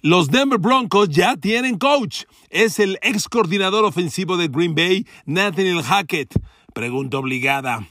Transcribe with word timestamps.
Los 0.00 0.28
Denver 0.28 0.60
Broncos 0.60 1.08
ya 1.08 1.36
tienen 1.36 1.76
coach. 1.76 2.22
Es 2.50 2.78
el 2.78 3.00
ex 3.02 3.28
coordinador 3.28 3.84
ofensivo 3.84 4.36
de 4.36 4.46
Green 4.46 4.76
Bay, 4.76 5.04
Nathaniel 5.26 5.82
Hackett. 5.82 6.32
Pregunta 6.72 7.18
obligada. 7.18 7.84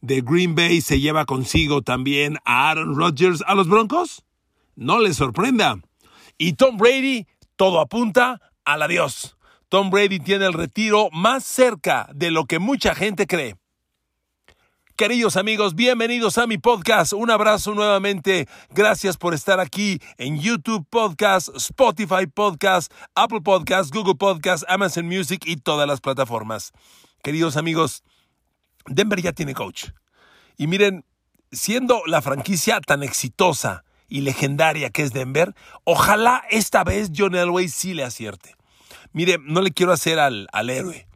¿De 0.00 0.20
Green 0.20 0.54
Bay 0.54 0.80
se 0.80 1.00
lleva 1.00 1.24
consigo 1.24 1.82
también 1.82 2.38
a 2.44 2.70
Aaron 2.70 2.94
Rodgers 2.94 3.42
a 3.48 3.56
los 3.56 3.66
Broncos? 3.66 4.22
No 4.76 5.00
les 5.00 5.16
sorprenda. 5.16 5.80
Y 6.38 6.52
Tom 6.52 6.76
Brady, 6.76 7.26
todo 7.56 7.80
apunta 7.80 8.40
al 8.64 8.82
adiós. 8.82 9.36
Tom 9.68 9.90
Brady 9.90 10.20
tiene 10.20 10.46
el 10.46 10.52
retiro 10.52 11.08
más 11.10 11.44
cerca 11.44 12.08
de 12.14 12.30
lo 12.30 12.44
que 12.44 12.60
mucha 12.60 12.94
gente 12.94 13.26
cree. 13.26 13.56
Queridos 14.96 15.36
amigos, 15.36 15.74
bienvenidos 15.74 16.38
a 16.38 16.46
mi 16.46 16.56
podcast. 16.56 17.14
Un 17.14 17.28
abrazo 17.28 17.74
nuevamente. 17.74 18.46
Gracias 18.70 19.16
por 19.16 19.34
estar 19.34 19.58
aquí 19.58 19.98
en 20.18 20.38
YouTube 20.38 20.86
Podcast, 20.88 21.48
Spotify 21.56 22.28
Podcast, 22.32 22.92
Apple 23.16 23.40
Podcast, 23.40 23.92
Google 23.92 24.14
Podcast, 24.14 24.62
Amazon 24.68 25.06
Music 25.06 25.42
y 25.46 25.56
todas 25.56 25.88
las 25.88 26.00
plataformas. 26.00 26.70
Queridos 27.24 27.56
amigos, 27.56 28.04
Denver 28.86 29.20
ya 29.20 29.32
tiene 29.32 29.52
coach. 29.52 29.86
Y 30.56 30.68
miren, 30.68 31.04
siendo 31.50 32.02
la 32.06 32.22
franquicia 32.22 32.80
tan 32.80 33.02
exitosa 33.02 33.82
y 34.08 34.20
legendaria 34.20 34.90
que 34.90 35.02
es 35.02 35.12
Denver, 35.12 35.56
ojalá 35.82 36.44
esta 36.50 36.84
vez 36.84 37.10
John 37.12 37.34
Elway 37.34 37.68
sí 37.68 37.94
le 37.94 38.04
acierte. 38.04 38.54
Mire, 39.12 39.38
no 39.42 39.60
le 39.60 39.72
quiero 39.72 39.90
hacer 39.90 40.20
al, 40.20 40.46
al 40.52 40.70
héroe 40.70 41.08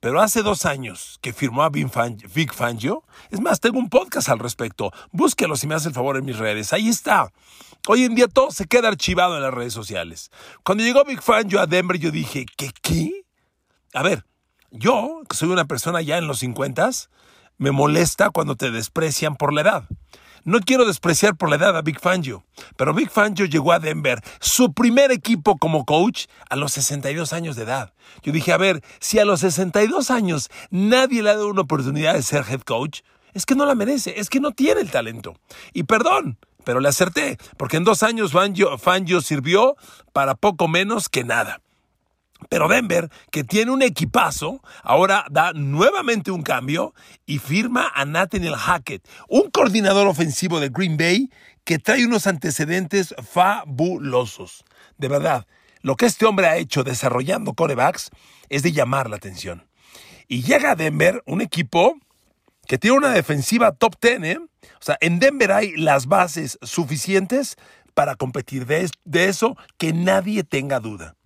pero 0.00 0.20
hace 0.20 0.42
dos 0.42 0.64
años 0.64 1.18
que 1.20 1.32
firmó 1.32 1.62
a 1.62 1.70
Vic 1.70 2.52
Fangio, 2.54 3.02
es 3.30 3.40
más, 3.40 3.60
tengo 3.60 3.78
un 3.78 3.88
podcast 3.88 4.28
al 4.28 4.38
respecto. 4.38 4.92
Búsquelo 5.12 5.56
si 5.56 5.66
me 5.66 5.74
hace 5.74 5.88
el 5.88 5.94
favor 5.94 6.16
en 6.16 6.24
mis 6.24 6.38
redes. 6.38 6.72
Ahí 6.72 6.88
está. 6.88 7.32
Hoy 7.86 8.04
en 8.04 8.14
día 8.14 8.28
todo 8.28 8.50
se 8.50 8.66
queda 8.66 8.88
archivado 8.88 9.36
en 9.36 9.42
las 9.42 9.54
redes 9.54 9.72
sociales. 9.72 10.30
Cuando 10.62 10.84
llegó 10.84 11.04
Big 11.04 11.22
Fangio 11.22 11.60
a 11.60 11.66
Denver, 11.66 11.98
yo 11.98 12.10
dije, 12.10 12.46
¿qué 12.56 12.70
qué? 12.82 13.24
A 13.94 14.02
ver, 14.02 14.24
yo, 14.70 15.22
que 15.28 15.36
soy 15.36 15.48
una 15.48 15.64
persona 15.64 16.02
ya 16.02 16.18
en 16.18 16.26
los 16.26 16.40
50, 16.40 16.90
me 17.56 17.70
molesta 17.72 18.30
cuando 18.30 18.54
te 18.54 18.70
desprecian 18.70 19.36
por 19.36 19.52
la 19.52 19.62
edad. 19.62 19.84
No 20.48 20.60
quiero 20.60 20.86
despreciar 20.86 21.36
por 21.36 21.50
la 21.50 21.56
edad 21.56 21.76
a 21.76 21.82
Big 21.82 22.00
Fangio, 22.00 22.42
pero 22.78 22.94
Big 22.94 23.10
Fangio 23.10 23.44
llegó 23.44 23.70
a 23.70 23.80
Denver, 23.80 24.22
su 24.40 24.72
primer 24.72 25.12
equipo 25.12 25.58
como 25.58 25.84
coach, 25.84 26.24
a 26.48 26.56
los 26.56 26.72
62 26.72 27.34
años 27.34 27.54
de 27.54 27.64
edad. 27.64 27.92
Yo 28.22 28.32
dije, 28.32 28.54
a 28.54 28.56
ver, 28.56 28.82
si 28.98 29.18
a 29.18 29.26
los 29.26 29.40
62 29.40 30.10
años 30.10 30.48
nadie 30.70 31.22
le 31.22 31.28
ha 31.28 31.34
dado 31.34 31.48
una 31.48 31.60
oportunidad 31.60 32.14
de 32.14 32.22
ser 32.22 32.46
head 32.48 32.62
coach, 32.62 33.00
es 33.34 33.44
que 33.44 33.56
no 33.56 33.66
la 33.66 33.74
merece, 33.74 34.18
es 34.18 34.30
que 34.30 34.40
no 34.40 34.52
tiene 34.52 34.80
el 34.80 34.90
talento. 34.90 35.36
Y 35.74 35.82
perdón, 35.82 36.38
pero 36.64 36.80
le 36.80 36.88
acerté, 36.88 37.36
porque 37.58 37.76
en 37.76 37.84
dos 37.84 38.02
años 38.02 38.32
Fangio, 38.32 38.78
Fangio 38.78 39.20
sirvió 39.20 39.76
para 40.14 40.34
poco 40.34 40.66
menos 40.66 41.10
que 41.10 41.24
nada. 41.24 41.60
Pero 42.48 42.68
Denver, 42.68 43.10
que 43.30 43.44
tiene 43.44 43.72
un 43.72 43.82
equipazo, 43.82 44.62
ahora 44.82 45.24
da 45.30 45.52
nuevamente 45.52 46.30
un 46.30 46.42
cambio 46.42 46.94
y 47.26 47.38
firma 47.38 47.90
a 47.94 48.04
Nathaniel 48.04 48.54
Hackett, 48.54 49.06
un 49.28 49.50
coordinador 49.50 50.06
ofensivo 50.06 50.60
de 50.60 50.68
Green 50.68 50.96
Bay 50.96 51.30
que 51.64 51.78
trae 51.78 52.06
unos 52.06 52.26
antecedentes 52.26 53.14
fabulosos. 53.30 54.64
De 54.96 55.08
verdad, 55.08 55.46
lo 55.82 55.96
que 55.96 56.06
este 56.06 56.26
hombre 56.26 56.46
ha 56.46 56.56
hecho 56.56 56.84
desarrollando 56.84 57.54
corebacks 57.54 58.10
es 58.48 58.62
de 58.62 58.72
llamar 58.72 59.10
la 59.10 59.16
atención. 59.16 59.66
Y 60.28 60.42
llega 60.42 60.72
a 60.72 60.76
Denver 60.76 61.22
un 61.26 61.40
equipo 61.40 61.96
que 62.66 62.78
tiene 62.78 62.98
una 62.98 63.10
defensiva 63.10 63.72
top 63.72 63.96
10, 64.00 64.22
¿eh? 64.24 64.38
O 64.38 64.82
sea, 64.82 64.96
en 65.00 65.18
Denver 65.18 65.52
hay 65.52 65.76
las 65.76 66.06
bases 66.06 66.58
suficientes 66.62 67.56
para 67.94 68.14
competir 68.14 68.66
de, 68.66 68.88
de 69.04 69.28
eso 69.28 69.56
que 69.76 69.92
nadie 69.92 70.44
tenga 70.44 70.78
duda. 70.80 71.16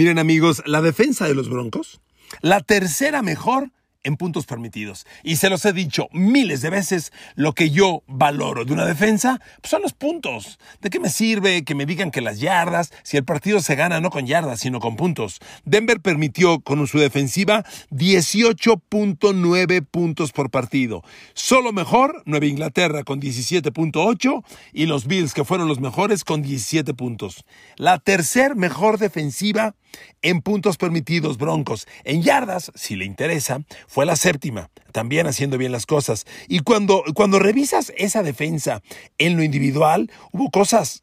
Miren 0.00 0.18
amigos, 0.18 0.62
la 0.64 0.80
defensa 0.80 1.28
de 1.28 1.34
los 1.34 1.50
Broncos, 1.50 2.00
la 2.40 2.62
tercera 2.62 3.20
mejor 3.20 3.68
en 4.02 4.16
puntos 4.16 4.46
permitidos. 4.46 5.06
Y 5.22 5.36
se 5.36 5.50
los 5.50 5.64
he 5.64 5.72
dicho 5.72 6.08
miles 6.12 6.62
de 6.62 6.70
veces, 6.70 7.12
lo 7.34 7.52
que 7.54 7.70
yo 7.70 8.02
valoro 8.06 8.64
de 8.64 8.72
una 8.72 8.86
defensa 8.86 9.40
pues 9.60 9.70
son 9.70 9.82
los 9.82 9.92
puntos. 9.92 10.58
¿De 10.80 10.90
qué 10.90 10.98
me 11.00 11.10
sirve 11.10 11.64
que 11.64 11.74
me 11.74 11.86
digan 11.86 12.10
que 12.10 12.20
las 12.20 12.40
yardas, 12.40 12.92
si 13.02 13.16
el 13.16 13.24
partido 13.24 13.60
se 13.60 13.74
gana 13.74 14.00
no 14.00 14.10
con 14.10 14.26
yardas, 14.26 14.60
sino 14.60 14.80
con 14.80 14.96
puntos? 14.96 15.40
Denver 15.64 16.00
permitió 16.00 16.60
con 16.60 16.86
su 16.86 16.98
defensiva 16.98 17.64
18.9 17.90 19.86
puntos 19.90 20.32
por 20.32 20.50
partido. 20.50 21.02
Solo 21.34 21.72
mejor 21.72 22.22
Nueva 22.26 22.46
Inglaterra 22.46 23.04
con 23.04 23.20
17.8 23.20 24.44
y 24.72 24.86
los 24.86 25.06
Bills 25.06 25.34
que 25.34 25.44
fueron 25.44 25.68
los 25.68 25.80
mejores 25.80 26.24
con 26.24 26.42
17 26.42 26.94
puntos. 26.94 27.44
La 27.76 27.98
tercer 27.98 28.56
mejor 28.56 28.98
defensiva 28.98 29.74
en 30.22 30.42
puntos 30.42 30.76
permitidos 30.76 31.38
Broncos. 31.38 31.86
En 32.04 32.22
yardas, 32.22 32.70
si 32.74 32.96
le 32.96 33.04
interesa, 33.04 33.62
fue 33.90 34.06
la 34.06 34.14
séptima, 34.14 34.70
también 34.92 35.26
haciendo 35.26 35.58
bien 35.58 35.72
las 35.72 35.84
cosas. 35.84 36.24
Y 36.46 36.60
cuando, 36.60 37.02
cuando 37.12 37.40
revisas 37.40 37.92
esa 37.96 38.22
defensa 38.22 38.82
en 39.18 39.36
lo 39.36 39.42
individual, 39.42 40.12
hubo 40.30 40.48
cosas 40.50 41.02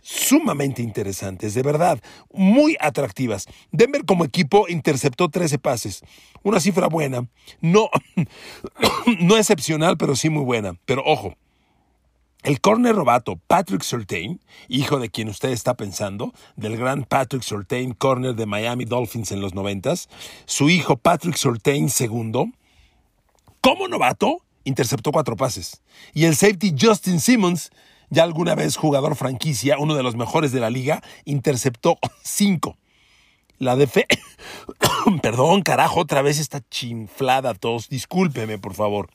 sumamente 0.00 0.80
interesantes, 0.80 1.54
de 1.54 1.62
verdad, 1.62 2.00
muy 2.32 2.76
atractivas. 2.78 3.46
Denver 3.72 4.04
como 4.04 4.24
equipo 4.24 4.68
interceptó 4.68 5.28
13 5.28 5.58
pases, 5.58 6.02
una 6.44 6.60
cifra 6.60 6.86
buena, 6.86 7.26
no, 7.60 7.90
no 9.18 9.36
excepcional, 9.36 9.96
pero 9.98 10.14
sí 10.14 10.30
muy 10.30 10.44
buena. 10.44 10.76
Pero 10.84 11.02
ojo, 11.04 11.34
el 12.44 12.60
corner 12.60 12.94
robato 12.94 13.36
Patrick 13.46 13.82
Surtain, 13.82 14.40
hijo 14.68 14.98
de 14.98 15.10
quien 15.10 15.28
usted 15.28 15.50
está 15.50 15.74
pensando, 15.74 16.32
del 16.56 16.76
gran 16.76 17.04
Patrick 17.04 17.42
Surtain, 17.42 17.92
corner 17.94 18.34
de 18.34 18.46
Miami 18.46 18.84
Dolphins 18.84 19.32
en 19.32 19.40
los 19.40 19.54
noventas, 19.54 20.08
su 20.46 20.70
hijo 20.70 20.96
Patrick 20.96 21.36
Surtain 21.36 21.90
segundo, 21.90 22.46
como 23.60 23.88
novato, 23.88 24.42
interceptó 24.64 25.10
cuatro 25.10 25.36
pases. 25.36 25.82
Y 26.14 26.24
el 26.26 26.36
safety 26.36 26.74
Justin 26.80 27.20
Simmons, 27.20 27.70
ya 28.08 28.22
alguna 28.22 28.54
vez 28.54 28.76
jugador 28.76 29.16
franquicia, 29.16 29.78
uno 29.78 29.94
de 29.94 30.02
los 30.02 30.14
mejores 30.14 30.52
de 30.52 30.60
la 30.60 30.70
liga, 30.70 31.02
interceptó 31.24 31.98
cinco. 32.22 32.78
La 33.58 33.76
fe... 33.88 34.06
Perdón, 35.22 35.62
carajo, 35.62 36.00
otra 36.00 36.22
vez 36.22 36.38
está 36.38 36.60
chinflada 36.70 37.54
tos. 37.54 37.88
Discúlpeme, 37.88 38.58
por 38.58 38.74
favor. 38.74 39.10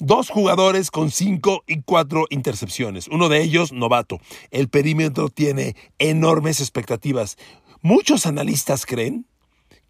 Dos 0.00 0.30
jugadores 0.30 0.92
con 0.92 1.10
cinco 1.10 1.64
y 1.66 1.82
cuatro 1.82 2.26
intercepciones. 2.30 3.08
Uno 3.08 3.28
de 3.28 3.42
ellos, 3.42 3.72
novato. 3.72 4.20
El 4.52 4.68
perímetro 4.68 5.28
tiene 5.28 5.74
enormes 5.98 6.60
expectativas. 6.60 7.36
Muchos 7.82 8.24
analistas 8.24 8.86
creen 8.86 9.26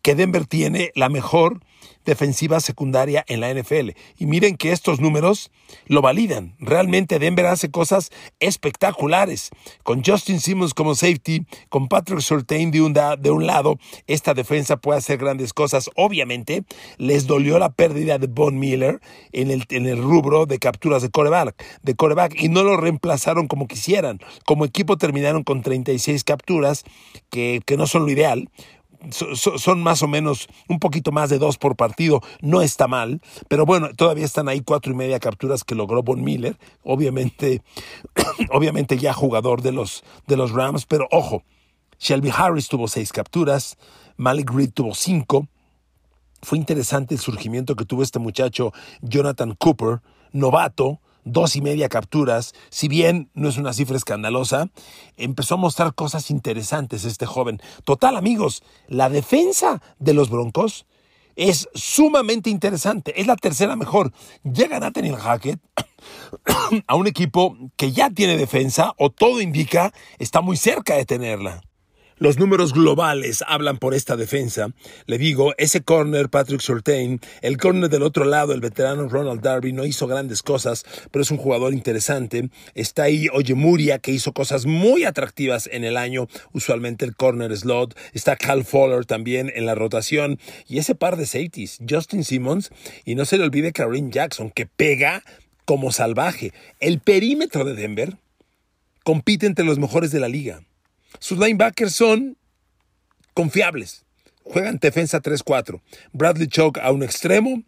que 0.03 0.14
Denver 0.14 0.47
tiene 0.47 0.91
la 0.94 1.09
mejor 1.09 1.60
defensiva 2.09 2.59
secundaria 2.60 3.22
en 3.28 3.41
la 3.41 3.53
NFL. 3.53 3.91
Y 4.19 4.26
miren 4.26 4.56
que 4.56 4.72
estos 4.72 4.98
números 4.98 5.50
lo 5.86 6.00
validan. 6.00 6.56
Realmente 6.59 7.19
Denver 7.19 7.47
hace 7.47 7.70
cosas 7.70 8.10
espectaculares. 8.41 9.50
Con 9.82 10.03
Justin 10.03 10.41
Simmons 10.41 10.72
como 10.72 10.94
safety, 10.94 11.47
con 11.69 11.88
Patrick 11.88 12.20
Surtain 12.20 12.70
de 12.70 12.81
un, 12.81 12.94
de 12.94 13.31
un 13.31 13.47
lado, 13.47 13.78
esta 14.06 14.32
defensa 14.32 14.78
puede 14.78 14.98
hacer 14.98 15.19
grandes 15.19 15.53
cosas. 15.53 15.91
Obviamente, 15.97 16.65
les 16.97 17.26
dolió 17.26 17.59
la 17.59 17.72
pérdida 17.72 18.19
de 18.19 18.26
Von 18.26 18.59
Miller 18.59 19.00
en 19.32 19.50
el, 19.50 19.65
en 19.69 19.86
el 19.86 19.98
rubro 19.98 20.47
de 20.47 20.59
capturas 20.59 21.03
de 21.03 21.10
coreback, 21.10 21.62
de 21.82 21.94
y 22.38 22.48
no 22.48 22.62
lo 22.62 22.78
reemplazaron 22.78 23.48
como 23.48 23.69
quisieran. 23.69 24.19
Como 24.47 24.65
equipo 24.65 24.97
terminaron 24.97 25.44
con 25.44 25.60
36 25.60 26.25
capturas, 26.25 26.84
que, 27.28 27.60
que 27.66 27.76
no 27.76 27.86
son 27.86 28.06
lo 28.06 28.10
ideal, 28.10 28.48
son 29.10 29.82
más 29.82 30.03
o 30.03 30.09
menos 30.09 30.48
un 30.69 30.78
poquito 30.78 31.12
más 31.12 31.31
de 31.31 31.38
dos 31.38 31.59
por 31.59 31.76
partido, 31.76 32.20
no 32.41 32.62
está 32.62 32.88
mal, 32.88 33.20
pero 33.48 33.64
bueno, 33.64 33.88
todavía 33.94 34.25
están 34.25 34.48
ahí 34.48 34.60
cuatro 34.60 34.92
y 34.92 34.97
media 34.97 35.20
capturas 35.20 35.64
que 35.64 35.75
logró 35.75 36.03
Von 36.03 36.22
Miller, 36.22 36.59
obviamente, 36.82 37.62
obviamente 38.50 38.98
ya 38.98 39.12
jugador 39.12 39.62
de 39.62 39.72
los, 39.72 40.04
de 40.26 40.36
los 40.36 40.53
Rams, 40.53 40.86
pero 40.86 41.06
ojo, 41.10 41.42
Shelby 41.98 42.30
Harris 42.34 42.68
tuvo 42.68 42.89
seis 42.89 43.12
capturas, 43.12 43.77
Malik 44.16 44.50
Reed 44.50 44.72
tuvo 44.72 44.95
cinco, 44.95 45.48
fue 46.42 46.59
interesante 46.59 47.15
el 47.15 47.21
surgimiento 47.21 47.74
que 47.77 47.84
tuvo 47.84 48.03
este 48.03 48.18
muchacho 48.18 48.72
Jonathan 49.03 49.54
Cooper, 49.54 50.00
novato, 50.33 51.00
dos 51.33 51.57
y 51.57 51.63
media 51.63 51.89
capturas, 51.89 52.54
si 52.71 52.89
bien 52.89 53.30
no 53.34 53.48
es 53.48 53.57
una 53.57 53.72
cifra 53.72 53.97
escandalosa, 53.97 54.71
empezó 55.16 55.54
a 55.54 55.59
mostrar 55.59 55.95
cosas 55.95 56.30
interesantes 56.30 57.04
este 57.04 57.27
joven. 57.27 57.60
Total, 57.84 58.16
amigos, 58.16 58.63
la 58.89 59.09
defensa 59.09 59.83
de 59.98 60.15
los 60.15 60.30
Broncos 60.30 60.86
es 61.39 61.69
sumamente 61.72 62.51
interesante. 62.51 63.21
Es 63.21 63.27
la 63.27 63.36
tercera 63.36 63.77
mejor. 63.77 64.13
Llega 64.42 64.80
Nathaniel 64.80 65.16
Hackett 65.16 65.60
a 66.86 66.95
un 66.97 67.07
equipo 67.07 67.57
que 67.77 67.92
ya 67.92 68.10
tiene 68.10 68.36
defensa, 68.36 68.92
o 68.98 69.10
todo 69.10 69.41
indica, 69.41 69.92
está 70.19 70.41
muy 70.41 70.57
cerca 70.57 70.95
de 70.95 71.07
tenerla. 71.07 71.63
Los 72.18 72.38
números 72.38 72.72
globales 72.72 73.44
hablan 73.47 73.78
por 73.78 73.94
esta 73.94 74.16
defensa. 74.16 74.70
Le 75.06 75.18
digo, 75.18 75.54
ese 75.56 75.82
corner, 75.82 76.28
Patrick 76.28 76.60
Surtain, 76.60 77.20
el 77.42 77.59
corner 77.59 77.88
del 77.88 78.03
otro 78.03 78.24
lado, 78.24 78.53
el 78.53 78.60
veterano 78.60 79.09
Ronald 79.09 79.41
Darby, 79.41 79.72
no 79.72 79.86
hizo 79.86 80.09
grandes 80.09 80.42
cosas, 80.42 80.84
pero 81.12 81.22
es 81.22 81.30
un 81.30 81.36
jugador 81.36 81.72
interesante. 81.72 82.50
Está 82.74 83.04
ahí 83.04 83.28
Ojemuria, 83.32 84.00
que 84.00 84.10
hizo 84.10 84.32
cosas 84.32 84.66
muy 84.66 85.04
atractivas 85.04 85.68
en 85.72 85.84
el 85.84 85.97
año, 85.97 86.26
usualmente 86.53 87.04
el 87.04 87.15
corner 87.15 87.56
slot. 87.56 87.97
Está 88.12 88.34
Cal 88.34 88.64
Fowler 88.64 89.06
también 89.06 89.53
en 89.54 89.66
la 89.66 89.76
rotación. 89.76 90.41
Y 90.66 90.78
ese 90.78 90.97
par 90.97 91.16
de 91.16 91.26
safeties, 91.26 91.78
Justin 91.88 92.24
Simmons, 92.24 92.71
y 93.04 93.14
no 93.14 93.24
se 93.26 93.38
le 93.38 93.44
olvide 93.44 93.72
Kareem 93.72 94.10
Jackson, 94.10 94.50
que 94.50 94.66
pega 94.66 95.22
como 95.64 95.92
salvaje. 95.92 96.53
El 96.80 96.98
perímetro 96.98 97.64
de 97.64 97.74
Denver 97.74 98.16
compite 99.04 99.47
entre 99.47 99.64
los 99.64 99.78
mejores 99.78 100.10
de 100.10 100.18
la 100.18 100.28
liga. 100.28 100.62
Sus 101.19 101.39
linebackers 101.39 101.95
son 101.95 102.37
confiables. 103.34 104.05
Juegan 104.45 104.78
defensa 104.78 105.21
3-4. 105.21 105.81
Bradley 106.13 106.49
Choke 106.49 106.81
a 106.81 106.91
un 106.93 107.03
extremo. 107.03 107.63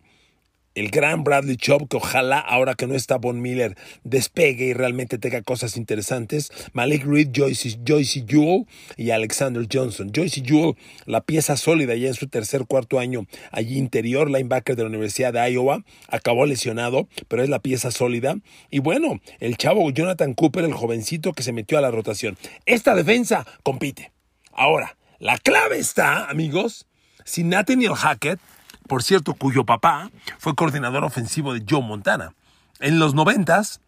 El 0.77 0.91
gran 0.91 1.25
Bradley 1.25 1.57
Choke, 1.57 1.89
que 1.89 1.97
ojalá 1.97 2.39
ahora 2.39 2.77
que 2.77 2.87
no 2.87 2.95
está 2.95 3.17
Von 3.17 3.43
Miller 3.43 3.77
despegue 4.05 4.67
y 4.67 4.73
realmente 4.73 5.19
tenga 5.19 5.43
cosas 5.43 5.77
interesantes. 5.77 6.53
Malik 6.73 7.05
Reed, 7.05 7.31
Joyce, 7.35 7.81
Joyce 7.85 8.25
Jewell 8.25 8.67
y 8.97 9.11
Alexander 9.11 9.67
Johnson. 9.71 10.13
Joyce 10.15 10.43
Jewell, 10.45 10.77
la 11.07 11.23
pieza 11.23 11.57
sólida 11.57 11.97
ya 11.97 12.07
en 12.07 12.15
su 12.15 12.29
tercer 12.29 12.67
cuarto 12.67 13.01
año 13.01 13.27
allí 13.51 13.79
interior, 13.79 14.31
linebacker 14.31 14.77
de 14.77 14.85
la 14.85 14.89
Universidad 14.89 15.33
de 15.33 15.51
Iowa, 15.51 15.85
acabó 16.07 16.47
lesionado, 16.47 17.09
pero 17.27 17.43
es 17.43 17.49
la 17.49 17.59
pieza 17.59 17.91
sólida. 17.91 18.37
Y 18.71 18.79
bueno, 18.79 19.21
el 19.41 19.57
chavo 19.57 19.91
Jonathan 19.91 20.35
Cooper, 20.35 20.65
el 20.65 20.73
jovencito 20.73 21.33
que 21.33 21.43
se 21.43 21.53
metió 21.53 21.79
a 21.79 21.81
la 21.81 21.91
rotación. 21.91 22.39
Esta 22.65 22.95
defensa 22.95 23.45
compite. 23.65 24.13
Ahora, 24.53 24.97
la 25.19 25.37
clave 25.37 25.79
está, 25.79 26.31
amigos, 26.31 26.87
si 27.25 27.43
Nathaniel 27.43 27.95
Hackett 27.95 28.39
por 28.91 29.05
cierto, 29.05 29.35
cuyo 29.35 29.65
papá 29.65 30.11
fue 30.39 30.57
coordinador 30.57 31.05
ofensivo 31.05 31.55
de 31.55 31.65
Joe 31.67 31.81
Montana. 31.81 32.35
En 32.81 32.99
los 32.99 33.15
noventas, 33.15 33.81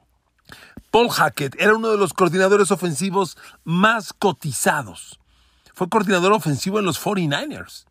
Paul 0.92 1.10
Hackett 1.10 1.60
era 1.60 1.74
uno 1.74 1.90
de 1.90 1.96
los 1.96 2.12
coordinadores 2.12 2.70
ofensivos 2.70 3.36
más 3.64 4.12
cotizados. 4.12 5.18
Fue 5.74 5.88
coordinador 5.88 6.30
ofensivo 6.32 6.78
en 6.78 6.84
los 6.84 7.04
49ers. 7.04 7.86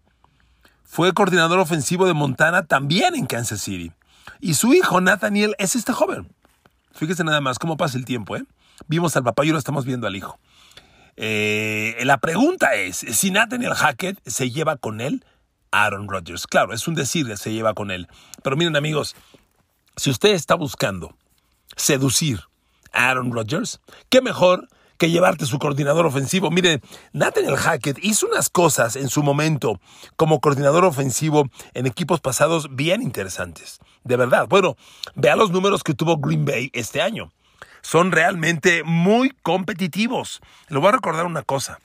Fue 0.86 1.14
coordinador 1.14 1.60
ofensivo 1.60 2.08
de 2.08 2.14
Montana 2.14 2.64
también 2.64 3.14
en 3.16 3.26
Kansas 3.26 3.60
City. 3.60 3.92
Y 4.40 4.54
su 4.54 4.74
hijo, 4.74 5.02
Nathaniel, 5.02 5.54
es 5.58 5.76
este 5.76 5.92
joven. 5.92 6.34
Fíjese 6.94 7.26
nada 7.26 7.42
más 7.42 7.60
cómo 7.60 7.76
pasa 7.76 7.98
el 7.98 8.06
tiempo, 8.06 8.38
¿eh? 8.38 8.46
Vimos 8.88 9.18
al 9.18 9.24
papá 9.26 9.44
y 9.44 9.50
ahora 9.50 9.60
estamos 9.60 9.84
viendo 9.84 10.08
al 10.08 10.16
hijo. 10.16 10.40
Eh, 11.18 11.98
la 12.06 12.20
pregunta 12.20 12.76
es, 12.76 12.96
si 12.96 13.32
Nathaniel 13.32 13.74
Hackett 13.74 14.18
se 14.26 14.50
lleva 14.50 14.78
con 14.78 15.02
él 15.02 15.26
Aaron 15.72 16.08
Rodgers. 16.08 16.48
Claro, 16.48 16.74
es 16.74 16.88
un 16.88 16.96
decir 16.96 17.28
que 17.28 17.38
se 17.38 17.52
lleva 17.52 17.74
con 17.74 17.92
él. 17.92 18.08
Pero 18.44 18.56
miren 18.56 18.76
amigos, 18.76 19.16
si 19.96 20.10
usted 20.10 20.30
está 20.30 20.56
buscando 20.56 21.16
seducir 21.76 22.42
a 22.92 23.10
Aaron 23.10 23.32
Rodgers, 23.32 23.80
qué 24.10 24.22
mejor 24.22 24.68
que 25.02 25.10
llevarte 25.10 25.48
su 25.48 25.58
coordinador 25.58 26.06
ofensivo. 26.06 26.52
Mire, 26.52 26.80
Nathaniel 27.12 27.56
Hackett 27.56 27.98
hizo 28.04 28.28
unas 28.28 28.52
cosas 28.52 28.96
en 28.96 29.10
su 29.10 29.24
momento 29.24 29.80
como 30.16 30.40
coordinador 30.40 30.86
ofensivo 30.86 31.50
en 31.74 31.88
equipos 31.88 32.22
pasados 32.22 32.76
bien 32.76 33.02
interesantes. 33.02 33.80
De 34.04 34.16
verdad. 34.16 34.46
Bueno, 34.48 34.78
vea 35.16 35.36
los 35.36 35.50
números 35.50 35.84
que 35.84 35.96
tuvo 35.96 36.18
Green 36.18 36.46
Bay 36.46 36.70
este 36.74 37.02
año. 37.02 37.32
Son 37.82 38.12
realmente 38.12 38.84
muy 38.84 39.32
competitivos. 39.42 40.40
Le 40.68 40.78
voy 40.78 40.90
a 40.90 40.92
recordar 40.92 41.26
una 41.26 41.42
cosa. 41.42 41.80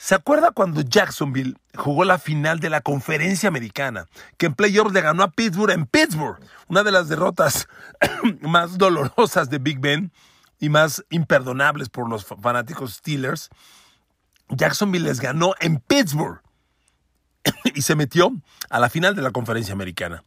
¿Se 0.00 0.14
acuerda 0.14 0.52
cuando 0.52 0.80
Jacksonville 0.82 1.56
jugó 1.74 2.04
la 2.04 2.20
final 2.20 2.60
de 2.60 2.70
la 2.70 2.82
conferencia 2.82 3.48
americana? 3.48 4.06
Que 4.36 4.46
en 4.46 4.54
playoffs 4.54 4.92
le 4.92 5.00
ganó 5.00 5.24
a 5.24 5.32
Pittsburgh 5.32 5.72
en 5.72 5.86
Pittsburgh. 5.86 6.38
Una 6.68 6.84
de 6.84 6.92
las 6.92 7.08
derrotas 7.08 7.66
más 8.40 8.78
dolorosas 8.78 9.50
de 9.50 9.58
Big 9.58 9.80
Ben 9.80 10.12
y 10.60 10.68
más 10.68 11.04
imperdonables 11.10 11.88
por 11.88 12.08
los 12.08 12.24
fanáticos 12.24 12.94
Steelers. 12.94 13.50
Jacksonville 14.50 15.04
les 15.04 15.18
ganó 15.18 15.54
en 15.58 15.80
Pittsburgh 15.80 16.42
y 17.74 17.82
se 17.82 17.96
metió 17.96 18.30
a 18.70 18.78
la 18.78 18.90
final 18.90 19.16
de 19.16 19.22
la 19.22 19.32
conferencia 19.32 19.74
americana. 19.74 20.22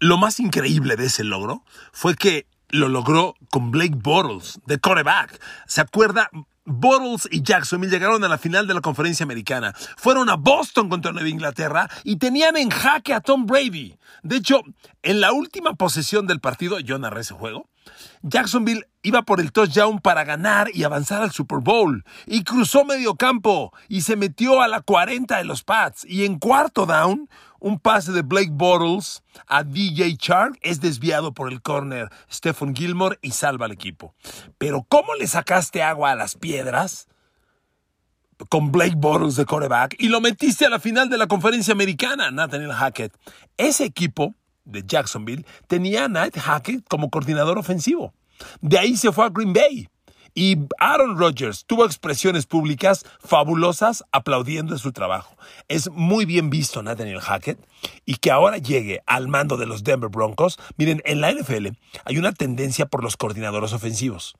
Lo 0.00 0.16
más 0.16 0.40
increíble 0.40 0.96
de 0.96 1.06
ese 1.06 1.24
logro 1.24 1.62
fue 1.92 2.14
que 2.14 2.46
lo 2.70 2.88
logró 2.88 3.34
con 3.50 3.70
Blake 3.70 3.96
Bortles 3.96 4.60
de 4.64 4.78
quarterback. 4.78 5.38
¿Se 5.66 5.82
acuerda? 5.82 6.30
Bottles 6.68 7.28
y 7.30 7.42
Jacksonville 7.42 7.90
llegaron 7.90 8.22
a 8.24 8.28
la 8.28 8.38
final 8.38 8.66
de 8.66 8.74
la 8.74 8.80
conferencia 8.80 9.24
americana. 9.24 9.74
Fueron 9.96 10.28
a 10.28 10.36
Boston 10.36 10.88
contra 10.88 11.12
Nueva 11.12 11.28
Inglaterra 11.28 11.88
y 12.04 12.16
tenían 12.16 12.56
en 12.56 12.70
jaque 12.70 13.14
a 13.14 13.20
Tom 13.20 13.46
Brady. 13.46 13.96
De 14.22 14.36
hecho, 14.36 14.60
en 15.02 15.20
la 15.20 15.32
última 15.32 15.74
posesión 15.74 16.26
del 16.26 16.40
partido, 16.40 16.78
yo 16.80 16.98
narré 16.98 17.22
ese 17.22 17.34
juego, 17.34 17.66
Jacksonville 18.22 18.86
iba 19.02 19.22
por 19.22 19.40
el 19.40 19.52
touchdown 19.52 20.00
para 20.00 20.24
ganar 20.24 20.70
y 20.74 20.84
avanzar 20.84 21.22
al 21.22 21.32
Super 21.32 21.58
Bowl. 21.60 22.04
Y 22.26 22.44
cruzó 22.44 22.84
medio 22.84 23.14
campo 23.16 23.72
y 23.88 24.02
se 24.02 24.16
metió 24.16 24.60
a 24.60 24.68
la 24.68 24.80
40 24.80 25.36
de 25.36 25.44
los 25.44 25.62
Pats. 25.64 26.04
Y 26.04 26.24
en 26.24 26.38
cuarto 26.38 26.86
down, 26.86 27.28
un 27.60 27.80
pase 27.80 28.12
de 28.12 28.22
Blake 28.22 28.50
Bottles 28.52 29.22
a 29.46 29.64
DJ 29.64 30.16
Chark 30.16 30.58
es 30.62 30.80
desviado 30.80 31.32
por 31.32 31.52
el 31.52 31.60
corner 31.62 32.08
Stephen 32.30 32.74
Gilmore 32.74 33.18
y 33.22 33.32
salva 33.32 33.66
al 33.66 33.72
equipo. 33.72 34.14
Pero 34.58 34.84
¿cómo 34.88 35.14
le 35.14 35.26
sacaste 35.26 35.82
agua 35.82 36.12
a 36.12 36.14
las 36.14 36.36
piedras? 36.36 37.08
Con 38.50 38.70
Blake 38.70 38.94
Bottles 38.96 39.34
de 39.34 39.44
coreback 39.44 39.96
y 39.98 40.08
lo 40.08 40.20
metiste 40.20 40.64
a 40.64 40.70
la 40.70 40.78
final 40.78 41.08
de 41.08 41.18
la 41.18 41.26
conferencia 41.26 41.72
americana, 41.72 42.30
Nathaniel 42.30 42.72
Hackett. 42.72 43.12
Ese 43.56 43.84
equipo 43.84 44.36
de 44.68 44.84
Jacksonville 44.86 45.44
tenía 45.66 46.04
a 46.04 46.08
Nate 46.08 46.40
Hackett 46.40 46.86
como 46.88 47.10
coordinador 47.10 47.58
ofensivo. 47.58 48.12
De 48.60 48.78
ahí 48.78 48.96
se 48.96 49.12
fue 49.12 49.26
a 49.26 49.30
Green 49.30 49.52
Bay. 49.52 49.88
Y 50.34 50.56
Aaron 50.78 51.18
Rodgers 51.18 51.64
tuvo 51.66 51.84
expresiones 51.84 52.46
públicas 52.46 53.04
fabulosas 53.18 54.04
aplaudiendo 54.12 54.78
su 54.78 54.92
trabajo. 54.92 55.36
Es 55.66 55.90
muy 55.90 56.26
bien 56.26 56.48
visto 56.48 56.82
Nathaniel 56.82 57.20
Hackett 57.20 57.58
y 58.04 58.16
que 58.16 58.30
ahora 58.30 58.58
llegue 58.58 59.02
al 59.06 59.26
mando 59.26 59.56
de 59.56 59.66
los 59.66 59.82
Denver 59.82 60.10
Broncos. 60.10 60.58
Miren, 60.76 61.02
en 61.06 61.20
la 61.20 61.32
NFL 61.32 61.68
hay 62.04 62.18
una 62.18 62.32
tendencia 62.32 62.86
por 62.86 63.02
los 63.02 63.16
coordinadores 63.16 63.72
ofensivos. 63.72 64.36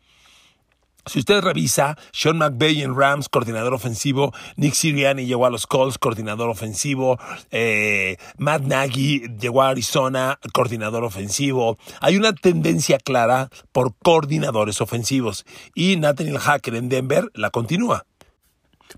Si 1.09 1.19
usted 1.19 1.41
revisa, 1.41 1.97
Sean 2.13 2.39
McVay 2.39 2.83
en 2.83 2.95
Rams, 2.95 3.29
coordinador 3.29 3.75
ofensivo, 3.75 4.33
Nick 4.57 4.75
Sirianni 4.75 5.27
llegó 5.27 5.47
a 5.47 5.51
los 5.51 5.67
Colts, 5.67 5.99
coordinador 5.99 6.49
ofensivo, 6.51 7.19
eh, 7.51 8.17
Matt 8.37 8.63
Nagy 8.63 9.23
llegó 9.39 9.63
a 9.63 9.71
Arizona, 9.71 10.39
coordinador 10.53 11.05
ofensivo. 11.05 11.79
Hay 12.01 12.17
una 12.17 12.33
tendencia 12.33 12.99
clara 12.99 13.49
por 13.73 13.95
coordinadores 13.97 14.81
ofensivos 14.81 15.45
y 15.75 15.97
Nathaniel 15.97 16.39
Hacker 16.39 16.75
en 16.75 16.89
Denver 16.89 17.31
la 17.35 17.51
continúa. 17.51 18.05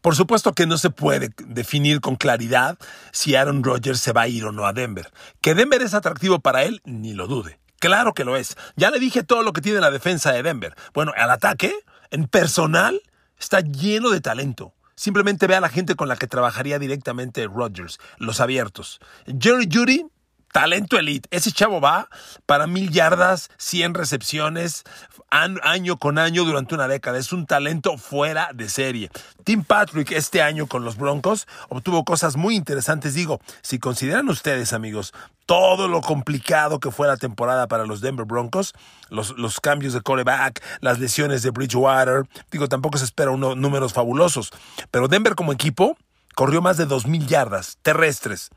Por 0.02 0.14
supuesto 0.14 0.52
que 0.52 0.66
no 0.66 0.78
se 0.78 0.90
puede 0.90 1.30
definir 1.46 2.00
con 2.00 2.16
claridad 2.16 2.78
si 3.12 3.34
Aaron 3.34 3.64
Rodgers 3.64 4.00
se 4.00 4.12
va 4.12 4.22
a 4.22 4.28
ir 4.28 4.44
o 4.44 4.52
no 4.52 4.66
a 4.66 4.72
Denver. 4.72 5.10
Que 5.40 5.54
Denver 5.54 5.82
es 5.82 5.94
atractivo 5.94 6.38
para 6.38 6.62
él, 6.62 6.80
ni 6.84 7.12
lo 7.12 7.26
dude. 7.26 7.58
Claro 7.80 8.12
que 8.12 8.24
lo 8.24 8.36
es. 8.36 8.56
Ya 8.76 8.90
le 8.90 9.00
dije 9.00 9.22
todo 9.22 9.42
lo 9.42 9.52
que 9.52 9.62
tiene 9.62 9.80
la 9.80 9.90
defensa 9.90 10.32
de 10.32 10.42
Denver. 10.42 10.74
Bueno, 10.92 11.12
al 11.16 11.30
ataque, 11.30 11.74
en 12.10 12.26
personal 12.26 13.00
está 13.38 13.60
lleno 13.60 14.10
de 14.10 14.20
talento. 14.20 14.74
Simplemente 14.94 15.46
ve 15.46 15.56
a 15.56 15.60
la 15.60 15.70
gente 15.70 15.94
con 15.94 16.08
la 16.08 16.16
que 16.16 16.26
trabajaría 16.26 16.78
directamente 16.78 17.46
Rodgers, 17.46 17.98
los 18.18 18.40
abiertos. 18.40 19.00
Jerry 19.26 19.68
Judy, 19.72 20.06
talento 20.52 20.98
elite. 20.98 21.28
Ese 21.30 21.52
chavo 21.52 21.80
va 21.80 22.08
para 22.46 22.66
mil 22.66 22.90
yardas, 22.90 23.50
100 23.58 23.94
recepciones, 23.94 24.84
año 25.30 25.96
con 25.96 26.18
año 26.18 26.44
durante 26.44 26.74
una 26.74 26.88
década. 26.88 27.18
Es 27.18 27.32
un 27.32 27.46
talento 27.46 27.96
fuera 27.98 28.50
de 28.54 28.68
serie. 28.68 29.10
Tim 29.44 29.64
Patrick 29.64 30.10
este 30.12 30.42
año 30.42 30.66
con 30.66 30.84
los 30.84 30.96
Broncos 30.96 31.46
obtuvo 31.68 32.04
cosas 32.04 32.36
muy 32.36 32.56
interesantes. 32.56 33.14
Digo, 33.14 33.40
si 33.62 33.78
consideran 33.78 34.28
ustedes, 34.28 34.72
amigos, 34.72 35.12
todo 35.46 35.88
lo 35.88 36.00
complicado 36.00 36.80
que 36.80 36.90
fue 36.90 37.06
la 37.06 37.16
temporada 37.16 37.68
para 37.68 37.86
los 37.86 38.00
Denver 38.00 38.26
Broncos, 38.26 38.74
los, 39.08 39.36
los 39.38 39.60
cambios 39.60 39.92
de 39.92 40.00
coreback, 40.00 40.62
las 40.80 40.98
lesiones 40.98 41.42
de 41.42 41.50
Bridgewater, 41.50 42.28
digo, 42.50 42.68
tampoco 42.68 42.98
se 42.98 43.04
espera 43.04 43.30
unos 43.30 43.56
números 43.56 43.92
fabulosos. 43.92 44.50
Pero 44.90 45.08
Denver 45.08 45.34
como 45.34 45.52
equipo 45.52 45.96
corrió 46.34 46.62
más 46.62 46.76
de 46.76 46.86
2.000 46.86 47.26
yardas 47.26 47.78
terrestres. 47.82 48.50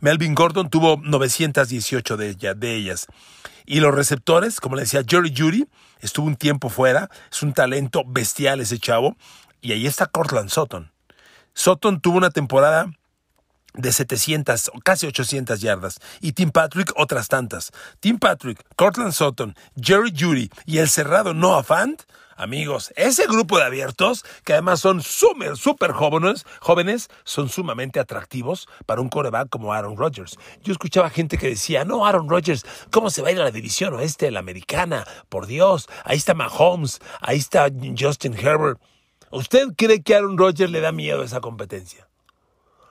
Melvin 0.00 0.34
Gordon 0.34 0.70
tuvo 0.70 1.00
918 1.02 2.16
de, 2.16 2.74
ellas. 2.74 3.06
Y 3.66 3.80
los 3.80 3.94
receptores, 3.94 4.60
como 4.60 4.76
le 4.76 4.82
decía, 4.82 5.02
Jerry 5.06 5.32
Judy 5.36 5.66
estuvo 6.00 6.26
un 6.26 6.36
tiempo 6.36 6.68
fuera, 6.68 7.08
es 7.32 7.42
un 7.42 7.52
talento 7.52 8.04
bestial 8.06 8.60
ese 8.60 8.78
chavo. 8.78 9.16
Y 9.60 9.72
ahí 9.72 9.86
está 9.86 10.06
Cortland 10.06 10.50
Sutton. 10.50 10.92
Sutton 11.54 12.00
tuvo 12.00 12.18
una 12.18 12.30
temporada 12.30 12.90
de 13.74 13.92
700, 13.92 14.70
casi 14.84 15.06
800 15.06 15.60
yardas. 15.60 15.98
Y 16.20 16.32
Tim 16.32 16.50
Patrick 16.50 16.92
otras 16.96 17.28
tantas. 17.28 17.72
Tim 18.00 18.18
Patrick, 18.18 18.62
Cortland 18.76 19.12
Sutton, 19.12 19.54
Jerry 19.80 20.12
Judy 20.16 20.50
y 20.66 20.78
el 20.78 20.88
cerrado 20.88 21.34
Noah 21.34 21.62
Fant 21.62 22.02
Amigos, 22.36 22.92
ese 22.96 23.26
grupo 23.26 23.58
de 23.58 23.64
abiertos, 23.64 24.24
que 24.44 24.54
además 24.54 24.80
son 24.80 25.02
súper, 25.02 25.56
súper 25.56 25.92
jóvenes, 25.92 26.44
jóvenes, 26.60 27.08
son 27.22 27.48
sumamente 27.48 28.00
atractivos 28.00 28.68
para 28.86 29.00
un 29.00 29.08
coreback 29.08 29.48
como 29.48 29.72
Aaron 29.72 29.96
Rodgers. 29.96 30.36
Yo 30.62 30.72
escuchaba 30.72 31.10
gente 31.10 31.38
que 31.38 31.48
decía, 31.48 31.84
no, 31.84 32.06
Aaron 32.06 32.28
Rodgers, 32.28 32.66
¿cómo 32.90 33.10
se 33.10 33.22
va 33.22 33.28
a 33.28 33.32
ir 33.32 33.40
a 33.40 33.44
la 33.44 33.50
división 33.52 33.94
oeste, 33.94 34.30
la 34.32 34.40
americana? 34.40 35.06
Por 35.28 35.46
Dios, 35.46 35.88
ahí 36.04 36.16
está 36.16 36.34
Mahomes, 36.34 37.00
ahí 37.20 37.38
está 37.38 37.68
Justin 37.96 38.34
Herbert. 38.34 38.80
¿Usted 39.30 39.68
cree 39.76 40.02
que 40.02 40.16
Aaron 40.16 40.36
Rodgers 40.36 40.70
le 40.70 40.80
da 40.80 40.90
miedo 40.90 41.22
a 41.22 41.24
esa 41.24 41.40
competencia? 41.40 42.08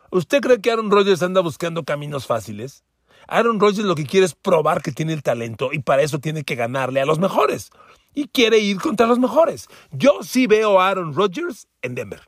¿Usted 0.10 0.42
cree 0.42 0.62
que 0.62 0.72
Aaron 0.72 0.90
Rodgers 0.90 1.22
anda 1.22 1.42
buscando 1.42 1.84
caminos 1.84 2.28
fáciles? 2.28 2.84
Aaron 3.28 3.60
Rodgers 3.60 3.86
lo 3.86 3.96
que 3.96 4.06
quiere 4.06 4.26
es 4.26 4.36
probar 4.36 4.82
que 4.82 4.92
tiene 4.92 5.14
el 5.14 5.24
talento 5.24 5.72
y 5.74 5.80
para 5.80 6.02
eso 6.02 6.20
tiene 6.20 6.44
que 6.44 6.56
ganarle 6.56 7.02
a 7.02 7.06
los 7.06 7.20
mejores 7.20 7.72
y 8.14 8.28
quiere 8.28 8.60
ir 8.60 8.80
contra 8.80 9.08
los 9.08 9.20
mejores. 9.20 9.68
Yo 9.92 10.24
sí 10.24 10.48
veo 10.48 10.80
a 10.80 10.90
Aaron 10.90 11.14
Rodgers 11.14 11.68
en 11.82 11.96
Denver. 11.96 12.22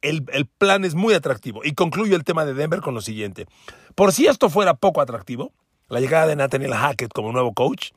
El, 0.00 0.24
plan 0.58 0.84
es 0.84 0.94
muy 0.94 1.14
atractivo. 1.14 1.60
Y 1.64 1.74
concluyo 1.74 2.16
el 2.16 2.24
tema 2.24 2.44
de 2.44 2.54
Denver 2.54 2.80
con 2.80 2.94
lo 2.94 3.00
siguiente. 3.00 3.46
Por 3.94 4.12
si 4.12 4.26
esto 4.26 4.50
fuera 4.50 4.74
poco 4.74 5.00
atractivo, 5.00 5.52
la 5.88 6.00
llegada 6.00 6.26
de 6.26 6.36
Nathaniel 6.36 6.74
Hackett 6.74 7.12
como 7.12 7.32
nuevo 7.32 7.54
coach, 7.54 7.90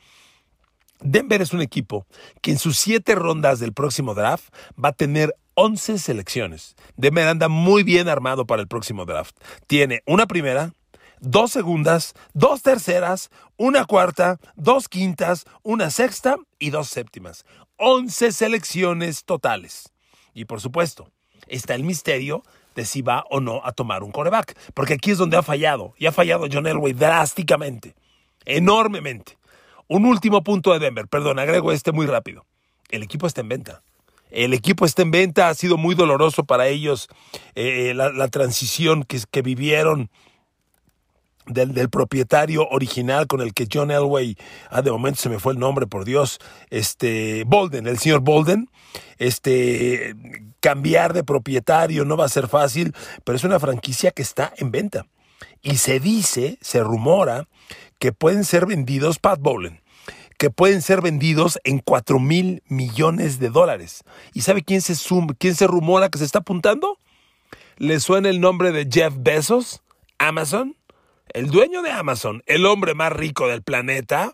Denver 1.01 1.41
es 1.41 1.51
un 1.51 1.61
equipo 1.61 2.05
que 2.41 2.51
en 2.51 2.59
sus 2.59 2.77
siete 2.77 3.15
rondas 3.15 3.59
del 3.59 3.73
próximo 3.73 4.13
draft 4.13 4.53
va 4.81 4.89
a 4.89 4.93
tener 4.93 5.35
11 5.55 5.97
selecciones. 5.97 6.75
Denver 6.95 7.27
anda 7.27 7.47
muy 7.47 7.83
bien 7.83 8.07
armado 8.07 8.45
para 8.45 8.61
el 8.61 8.67
próximo 8.67 9.05
draft. 9.05 9.35
Tiene 9.67 10.03
una 10.05 10.27
primera, 10.27 10.73
dos 11.25 11.51
segundas, 11.51 12.13
dos 12.33 12.61
terceras, 12.61 13.29
una 13.57 13.85
cuarta, 13.85 14.39
dos 14.55 14.87
quintas, 14.87 15.45
una 15.63 15.89
sexta 15.89 16.37
y 16.59 16.69
dos 16.69 16.87
séptimas. 16.87 17.45
Once 17.77 18.31
selecciones 18.31 19.25
totales. 19.25 19.91
Y 20.33 20.45
por 20.45 20.61
supuesto, 20.61 21.09
está 21.47 21.75
el 21.75 21.83
misterio 21.83 22.43
de 22.75 22.85
si 22.85 23.01
va 23.01 23.25
o 23.29 23.39
no 23.39 23.61
a 23.63 23.71
tomar 23.71 24.03
un 24.03 24.11
coreback. 24.11 24.55
Porque 24.73 24.93
aquí 24.95 25.11
es 25.11 25.17
donde 25.17 25.37
ha 25.37 25.43
fallado. 25.43 25.93
Y 25.97 26.05
ha 26.05 26.11
fallado 26.11 26.47
John 26.51 26.67
Elway 26.67 26.93
drásticamente. 26.93 27.95
Enormemente. 28.45 29.37
Un 29.87 30.05
último 30.05 30.43
punto 30.43 30.73
de 30.73 30.79
Denver. 30.79 31.07
Perdón, 31.07 31.39
agrego 31.39 31.71
este 31.71 31.91
muy 31.91 32.05
rápido. 32.05 32.45
El 32.89 33.03
equipo 33.03 33.27
está 33.27 33.41
en 33.41 33.49
venta. 33.49 33.81
El 34.29 34.53
equipo 34.53 34.85
está 34.85 35.01
en 35.01 35.11
venta. 35.11 35.49
Ha 35.49 35.53
sido 35.53 35.77
muy 35.77 35.95
doloroso 35.95 36.43
para 36.43 36.67
ellos 36.67 37.07
eh, 37.55 37.93
la, 37.95 38.27
transición 38.27 39.03
que 39.03 39.41
vivieron 39.41 40.09
del, 41.47 41.89
propietario 41.89 42.67
original 42.69 43.27
con 43.27 43.41
el 43.41 43.53
que 43.53 43.67
John 43.71 43.91
Elway, 43.91 44.37
ah, 44.69 44.81
de 44.81 44.91
momento 44.91 45.19
se 45.19 45.29
me 45.29 45.39
fue 45.39 45.53
el 45.53 45.59
nombre, 45.59 45.87
por 45.87 46.05
Dios, 46.05 46.39
este, 46.69 47.43
Bolden, 47.45 47.87
el 47.87 47.97
señor 47.97 48.21
Bolden, 48.21 48.69
este, 49.17 50.15
cambiar 50.59 51.13
de 51.13 51.23
propietario 51.23 52.05
no 52.05 52.17
va 52.17 52.25
a 52.25 52.29
ser 52.29 52.47
fácil, 52.47 52.93
pero 53.23 53.35
es 53.35 53.43
una 53.43 53.59
franquicia 53.59 54.11
que 54.11 54.21
está 54.21 54.53
en 54.57 54.71
venta. 54.71 55.05
Y 55.61 55.77
se 55.77 55.99
dice, 55.99 56.57
se 56.61 56.83
rumora, 56.83 57.47
que 57.99 58.11
pueden 58.11 58.43
ser 58.43 58.65
vendidos, 58.65 59.19
Pat 59.19 59.39
Bowlen, 59.39 59.81
que 60.37 60.49
pueden 60.49 60.81
ser 60.81 61.01
vendidos 61.01 61.59
en 61.63 61.79
4 61.79 62.19
mil 62.19 62.61
millones 62.67 63.39
de 63.39 63.49
dólares. 63.49 64.03
¿Y 64.33 64.41
sabe 64.41 64.63
quién 64.63 64.81
se, 64.81 64.93
quién 65.37 65.55
se 65.55 65.67
rumora 65.67 66.09
que 66.09 66.17
se 66.17 66.25
está 66.25 66.39
apuntando? 66.39 66.99
¿Le 67.77 67.99
suena 67.99 68.29
el 68.29 68.41
nombre 68.41 68.71
de 68.71 68.87
Jeff 68.89 69.13
Bezos? 69.17 69.81
Amazon 70.17 70.75
el 71.33 71.47
dueño 71.47 71.81
de 71.81 71.91
Amazon, 71.91 72.43
el 72.45 72.65
hombre 72.65 72.93
más 72.93 73.11
rico 73.11 73.47
del 73.47 73.61
planeta, 73.63 74.33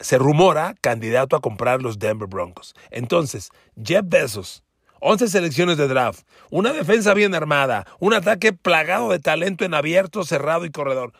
se 0.00 0.18
rumora 0.18 0.74
candidato 0.80 1.36
a 1.36 1.40
comprar 1.40 1.82
los 1.82 1.98
Denver 1.98 2.28
Broncos. 2.28 2.74
Entonces, 2.90 3.50
Jeff 3.82 4.04
Bezos, 4.04 4.62
11 5.00 5.28
selecciones 5.28 5.76
de 5.76 5.88
draft, 5.88 6.26
una 6.50 6.72
defensa 6.72 7.14
bien 7.14 7.34
armada, 7.34 7.86
un 7.98 8.14
ataque 8.14 8.52
plagado 8.52 9.10
de 9.10 9.18
talento 9.18 9.64
en 9.64 9.74
abierto, 9.74 10.24
cerrado 10.24 10.64
y 10.64 10.70
corredor. 10.70 11.12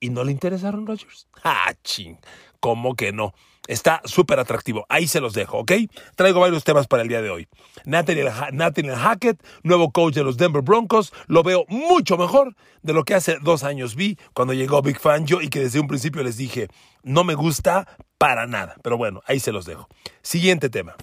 ¿Y 0.00 0.10
no 0.10 0.24
le 0.24 0.32
interesaron 0.32 0.86
Rodgers? 0.86 1.26
¡Ah, 1.42 1.72
ching! 1.82 2.18
¿Cómo 2.66 2.96
que 2.96 3.12
no? 3.12 3.32
Está 3.68 4.02
súper 4.06 4.40
atractivo. 4.40 4.86
Ahí 4.88 5.06
se 5.06 5.20
los 5.20 5.34
dejo, 5.34 5.58
¿ok? 5.58 5.70
Traigo 6.16 6.40
varios 6.40 6.64
temas 6.64 6.88
para 6.88 7.04
el 7.04 7.08
día 7.08 7.22
de 7.22 7.30
hoy. 7.30 7.46
Nathaniel, 7.84 8.96
Hackett, 8.96 9.40
nuevo 9.62 9.92
coach 9.92 10.14
de 10.14 10.24
los 10.24 10.36
Denver 10.36 10.62
Broncos, 10.62 11.12
lo 11.28 11.44
veo 11.44 11.64
mucho 11.68 12.16
mejor 12.16 12.56
de 12.82 12.92
lo 12.92 13.04
que 13.04 13.14
hace 13.14 13.36
dos 13.40 13.62
años 13.62 13.94
vi 13.94 14.18
cuando 14.34 14.52
llegó 14.52 14.82
Big 14.82 14.98
Fangio 14.98 15.42
y 15.42 15.48
que 15.48 15.60
desde 15.60 15.78
un 15.78 15.86
principio 15.86 16.24
les 16.24 16.38
dije, 16.38 16.66
no 17.04 17.22
me 17.22 17.36
gusta 17.36 17.86
para 18.18 18.48
nada. 18.48 18.74
Pero 18.82 18.96
bueno, 18.96 19.22
ahí 19.28 19.38
se 19.38 19.52
los 19.52 19.64
dejo. 19.64 19.86
Siguiente 20.22 20.68
tema. 20.68 20.96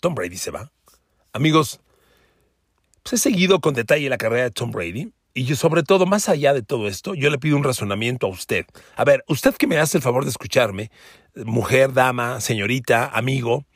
Tom 0.00 0.14
Brady 0.14 0.38
se 0.38 0.52
va. 0.52 0.72
Amigos, 1.34 1.80
pues 3.02 3.12
he 3.12 3.18
seguido 3.18 3.60
con 3.60 3.74
detalle 3.74 4.08
la 4.08 4.16
carrera 4.16 4.44
de 4.44 4.52
Tom 4.52 4.70
Brady. 4.70 5.12
Y 5.36 5.44
yo, 5.44 5.56
sobre 5.56 5.82
todo, 5.82 6.06
más 6.06 6.28
allá 6.28 6.54
de 6.54 6.62
todo 6.62 6.86
esto, 6.86 7.14
yo 7.14 7.28
le 7.28 7.38
pido 7.38 7.56
un 7.56 7.64
razonamiento 7.64 8.26
a 8.26 8.30
usted. 8.30 8.66
A 8.96 9.04
ver, 9.04 9.24
usted 9.26 9.52
que 9.56 9.66
me 9.66 9.78
hace 9.78 9.98
el 9.98 10.02
favor 10.02 10.22
de 10.22 10.30
escucharme, 10.30 10.92
mujer, 11.34 11.92
dama, 11.92 12.40
señorita, 12.40 13.10
amigo, 13.12 13.66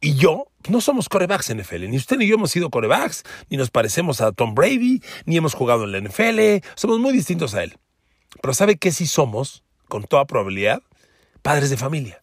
y 0.00 0.14
yo 0.14 0.46
no 0.68 0.80
somos 0.80 1.08
corebacks 1.08 1.52
NFL. 1.52 1.88
Ni 1.88 1.96
usted 1.96 2.18
ni 2.18 2.28
yo 2.28 2.36
hemos 2.36 2.52
sido 2.52 2.70
corebacks, 2.70 3.24
ni 3.50 3.56
nos 3.56 3.70
parecemos 3.70 4.20
a 4.20 4.30
Tom 4.30 4.54
Brady, 4.54 5.02
ni 5.24 5.36
hemos 5.36 5.54
jugado 5.54 5.82
en 5.82 5.90
la 5.90 6.00
NFL. 6.00 6.64
Somos 6.76 7.00
muy 7.00 7.12
distintos 7.12 7.54
a 7.54 7.64
él. 7.64 7.76
Pero 8.40 8.54
¿sabe 8.54 8.76
qué 8.76 8.92
sí 8.92 9.08
somos, 9.08 9.64
con 9.88 10.04
toda 10.04 10.24
probabilidad? 10.26 10.82
Padres 11.42 11.70
de 11.70 11.76
familia. 11.76 12.22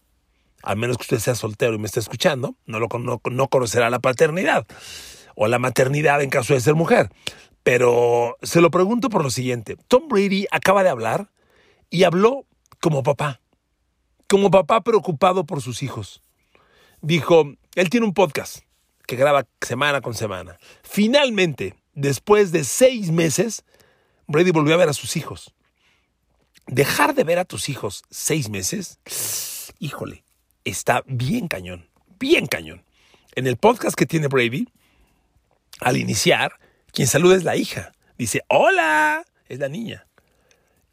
A 0.64 0.76
menos 0.76 0.98
que 0.98 1.02
usted 1.02 1.20
sea 1.20 1.36
soltero 1.36 1.74
y 1.74 1.80
me 1.80 1.88
esté 1.88 2.00
escuchando, 2.00 2.56
no, 2.66 2.80
lo, 2.80 2.88
no, 2.98 3.22
no 3.30 3.48
conocerá 3.50 3.90
la 3.90 4.00
paternidad 4.00 4.66
o 5.36 5.48
la 5.48 5.60
maternidad 5.60 6.22
en 6.22 6.30
caso 6.30 6.54
de 6.54 6.62
ser 6.62 6.76
mujer. 6.76 7.10
Pero 7.66 8.38
se 8.44 8.62
lo 8.62 8.70
pregunto 8.70 9.10
por 9.10 9.24
lo 9.24 9.32
siguiente. 9.32 9.76
Tom 9.88 10.08
Brady 10.08 10.46
acaba 10.52 10.84
de 10.84 10.90
hablar 10.90 11.32
y 11.90 12.04
habló 12.04 12.46
como 12.80 13.02
papá, 13.02 13.42
como 14.28 14.52
papá 14.52 14.82
preocupado 14.82 15.48
por 15.48 15.64
sus 15.64 15.82
hijos. 15.82 16.22
Dijo, 17.02 17.56
él 17.74 17.90
tiene 17.90 18.06
un 18.06 18.14
podcast 18.14 18.60
que 19.08 19.16
graba 19.16 19.48
semana 19.62 20.02
con 20.02 20.14
semana. 20.14 20.60
Finalmente, 20.84 21.74
después 21.96 22.52
de 22.52 22.64
seis 22.66 23.10
meses, 23.10 23.64
Brady 24.28 24.52
volvió 24.52 24.76
a 24.76 24.78
ver 24.78 24.90
a 24.90 24.94
sus 24.94 25.18
hijos. 25.18 25.56
Dejar 26.68 27.16
de 27.16 27.24
ver 27.24 27.40
a 27.40 27.46
tus 27.46 27.68
hijos 27.68 28.04
seis 28.12 28.48
meses, 28.48 29.00
híjole, 29.80 30.24
está 30.66 31.02
bien 31.08 31.48
cañón, 31.48 31.90
bien 32.20 32.46
cañón. 32.46 32.84
En 33.34 33.48
el 33.48 33.58
podcast 33.58 33.96
que 33.98 34.06
tiene 34.06 34.28
Brady, 34.28 34.68
al 35.80 35.98
iniciar, 35.98 36.60
quien 36.96 37.08
saluda 37.10 37.36
es 37.36 37.44
la 37.44 37.58
hija. 37.58 37.92
Dice, 38.18 38.42
hola, 38.48 39.26
es 39.50 39.60
la 39.60 39.68
niña. 39.68 40.08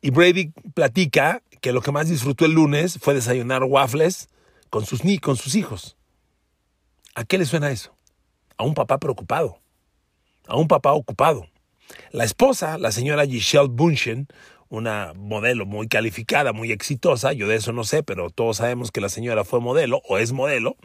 Y 0.03 0.11
Brady 0.11 0.53
platica 0.75 1.43
que 1.61 1.73
lo 1.73 1.81
que 1.81 1.93
más 1.93 2.09
disfrutó 2.09 2.45
el 2.45 2.53
lunes 2.53 2.99
fue 3.01 3.15
desayunar 3.15 3.63
waffles 3.63 4.29
con 4.69 4.85
sus, 4.85 5.01
con 5.21 5.37
sus 5.37 5.55
hijos. 5.55 5.97
¿A 7.15 7.25
qué 7.25 7.39
le 7.39 7.47
suena 7.47 7.71
eso? 7.71 7.95
A 8.57 8.65
un 8.65 8.75
papá 8.75 8.99
preocupado, 8.99 9.61
a 10.49 10.57
un 10.57 10.67
papá 10.67 10.93
ocupado. 10.93 11.47
La 12.11 12.25
esposa, 12.25 12.79
la 12.79 12.91
señora 12.91 13.25
Giselle 13.25 13.69
Bunchen, 13.69 14.27
una 14.71 15.13
modelo 15.15 15.67
muy 15.67 15.87
calificada, 15.87 16.53
muy 16.53 16.73
exitosa, 16.73 17.33
yo 17.33 17.47
de 17.47 17.57
eso 17.57 17.73
no 17.73 17.85
sé, 17.85 18.03
pero 18.03 18.31
todos 18.31 18.57
sabemos 18.57 18.91
que 18.91 19.01
la 19.01 19.09
señora 19.09 19.45
fue 19.45 19.61
modelo 19.61 20.03
o 20.09 20.19
es 20.19 20.33
modelo, 20.33 20.77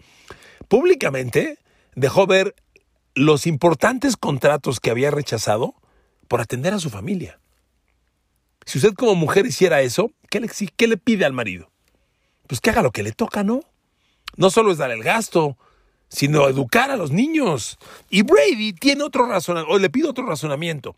públicamente 0.67 1.57
dejó 1.95 2.27
ver 2.27 2.53
los 3.17 3.47
importantes 3.47 4.15
contratos 4.15 4.79
que 4.79 4.91
había 4.91 5.09
rechazado 5.09 5.73
por 6.27 6.39
atender 6.39 6.73
a 6.73 6.79
su 6.79 6.91
familia. 6.91 7.39
Si 8.65 8.77
usted 8.77 8.93
como 8.93 9.15
mujer 9.15 9.47
hiciera 9.47 9.81
eso, 9.81 10.11
¿qué 10.29 10.39
le, 10.87 10.97
pide 10.97 11.25
al 11.25 11.33
marido? 11.33 11.71
Pues 12.45 12.61
que 12.61 12.69
haga 12.69 12.83
lo 12.83 12.91
que 12.91 13.01
le 13.01 13.13
toca, 13.13 13.43
¿no? 13.43 13.61
No 14.35 14.51
solo 14.51 14.71
es 14.71 14.77
dar 14.77 14.91
el 14.91 15.01
gasto, 15.01 15.57
sino 16.09 16.47
educar 16.47 16.91
a 16.91 16.95
los 16.95 17.11
niños. 17.11 17.79
Y 18.09 18.21
Brady 18.21 18.73
tiene 18.73 19.03
otro 19.03 19.25
razonamiento, 19.25 19.73
o 19.73 19.79
le 19.79 19.89
pido 19.89 20.11
otro 20.11 20.25
razonamiento. 20.25 20.95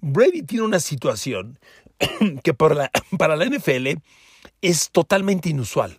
Brady 0.00 0.42
tiene 0.42 0.64
una 0.64 0.78
situación 0.78 1.58
que 2.44 2.54
para 2.54 2.74
la, 2.74 2.90
para 3.18 3.34
la 3.34 3.46
NFL 3.46 3.88
es 4.60 4.90
totalmente 4.90 5.48
inusual. 5.48 5.98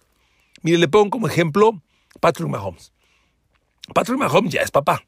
Mire, 0.61 0.77
le 0.77 0.87
pongo 0.87 1.09
como 1.09 1.27
ejemplo 1.27 1.81
Patrick 2.21 2.47
Mahomes. 2.47 2.93
Patrick 3.93 4.17
Mahomes 4.17 4.53
ya 4.53 4.61
es 4.61 4.71
papá 4.71 5.03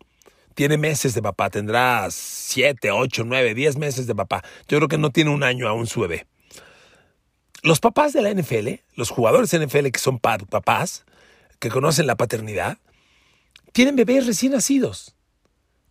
tiene 0.56 0.78
meses 0.78 1.14
de 1.14 1.22
papá, 1.22 1.50
tendrá 1.50 2.08
7, 2.10 2.90
8, 2.90 3.24
9, 3.26 3.54
10 3.54 3.78
meses 3.78 4.08
de 4.08 4.16
papá. 4.16 4.44
Yo 4.68 4.78
creo 4.78 4.88
que 4.88 4.98
no 4.98 5.12
tiene 5.12 5.30
un 5.30 5.44
año 5.44 5.68
aún 5.68 5.86
su 5.86 6.00
bebé. 6.00 6.26
Los 7.62 7.80
papás 7.80 8.14
de 8.14 8.22
la 8.22 8.34
NFL, 8.34 8.82
los 8.96 9.10
jugadores 9.10 9.52
de 9.52 9.66
NFL 9.66 9.90
que 9.90 10.00
son 10.00 10.20
papás, 10.20 11.06
que 11.60 11.70
conocen 11.70 12.08
la 12.08 12.16
paternidad, 12.16 12.78
tienen 13.74 13.96
bebés 13.96 14.26
recién 14.26 14.54
nacidos. 14.54 15.16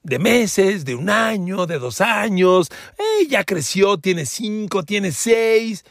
De 0.02 0.18
meses, 0.18 0.84
de 0.84 0.94
un 0.94 1.10
año, 1.10 1.66
de 1.66 1.78
dos 1.78 2.00
años. 2.00 2.68
Eh, 2.98 3.26
ya 3.28 3.44
creció, 3.44 3.98
tiene 3.98 4.26
cinco, 4.26 4.82
tiene 4.82 5.12
seis. 5.12 5.84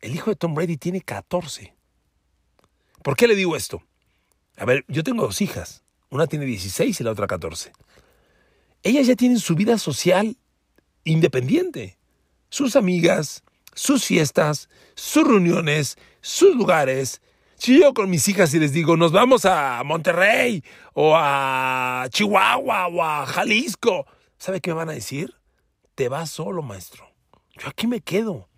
El 0.00 0.14
hijo 0.14 0.30
de 0.30 0.36
Tom 0.36 0.54
Brady 0.54 0.76
tiene 0.76 1.00
14. 1.00 1.74
¿Por 3.02 3.16
qué 3.16 3.28
le 3.28 3.36
digo 3.36 3.56
esto? 3.56 3.82
A 4.56 4.64
ver, 4.64 4.84
yo 4.88 5.02
tengo 5.02 5.22
dos 5.22 5.40
hijas. 5.40 5.82
Una 6.10 6.26
tiene 6.26 6.44
16 6.44 7.00
y 7.00 7.04
la 7.04 7.10
otra 7.10 7.26
14. 7.26 7.72
Ellas 8.86 9.08
ya 9.08 9.16
tienen 9.16 9.40
su 9.40 9.56
vida 9.56 9.78
social 9.78 10.36
independiente. 11.02 11.98
Sus 12.50 12.76
amigas, 12.76 13.42
sus 13.74 14.04
fiestas, 14.04 14.68
sus 14.94 15.26
reuniones, 15.26 15.98
sus 16.20 16.54
lugares. 16.54 17.20
Si 17.56 17.80
yo 17.80 17.92
con 17.94 18.08
mis 18.08 18.28
hijas 18.28 18.54
y 18.54 18.60
les 18.60 18.72
digo, 18.72 18.96
nos 18.96 19.10
vamos 19.10 19.44
a 19.44 19.82
Monterrey 19.84 20.62
o 20.92 21.14
a 21.16 22.06
Chihuahua 22.10 22.86
o 22.86 23.02
a 23.02 23.26
Jalisco, 23.26 24.06
¿sabe 24.38 24.60
qué 24.60 24.70
me 24.70 24.76
van 24.76 24.90
a 24.90 24.92
decir? 24.92 25.34
Te 25.96 26.08
vas 26.08 26.30
solo, 26.30 26.62
maestro. 26.62 27.08
Yo 27.60 27.68
aquí 27.68 27.88
me 27.88 28.00
quedo. 28.00 28.48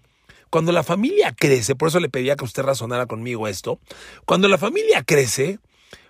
Cuando 0.50 0.72
la 0.72 0.82
familia 0.82 1.34
crece, 1.34 1.74
por 1.74 1.88
eso 1.88 2.00
le 2.00 2.10
pedía 2.10 2.36
que 2.36 2.44
usted 2.44 2.64
razonara 2.64 3.06
conmigo 3.06 3.48
esto, 3.48 3.80
cuando 4.26 4.46
la 4.46 4.58
familia 4.58 5.02
crece, 5.04 5.58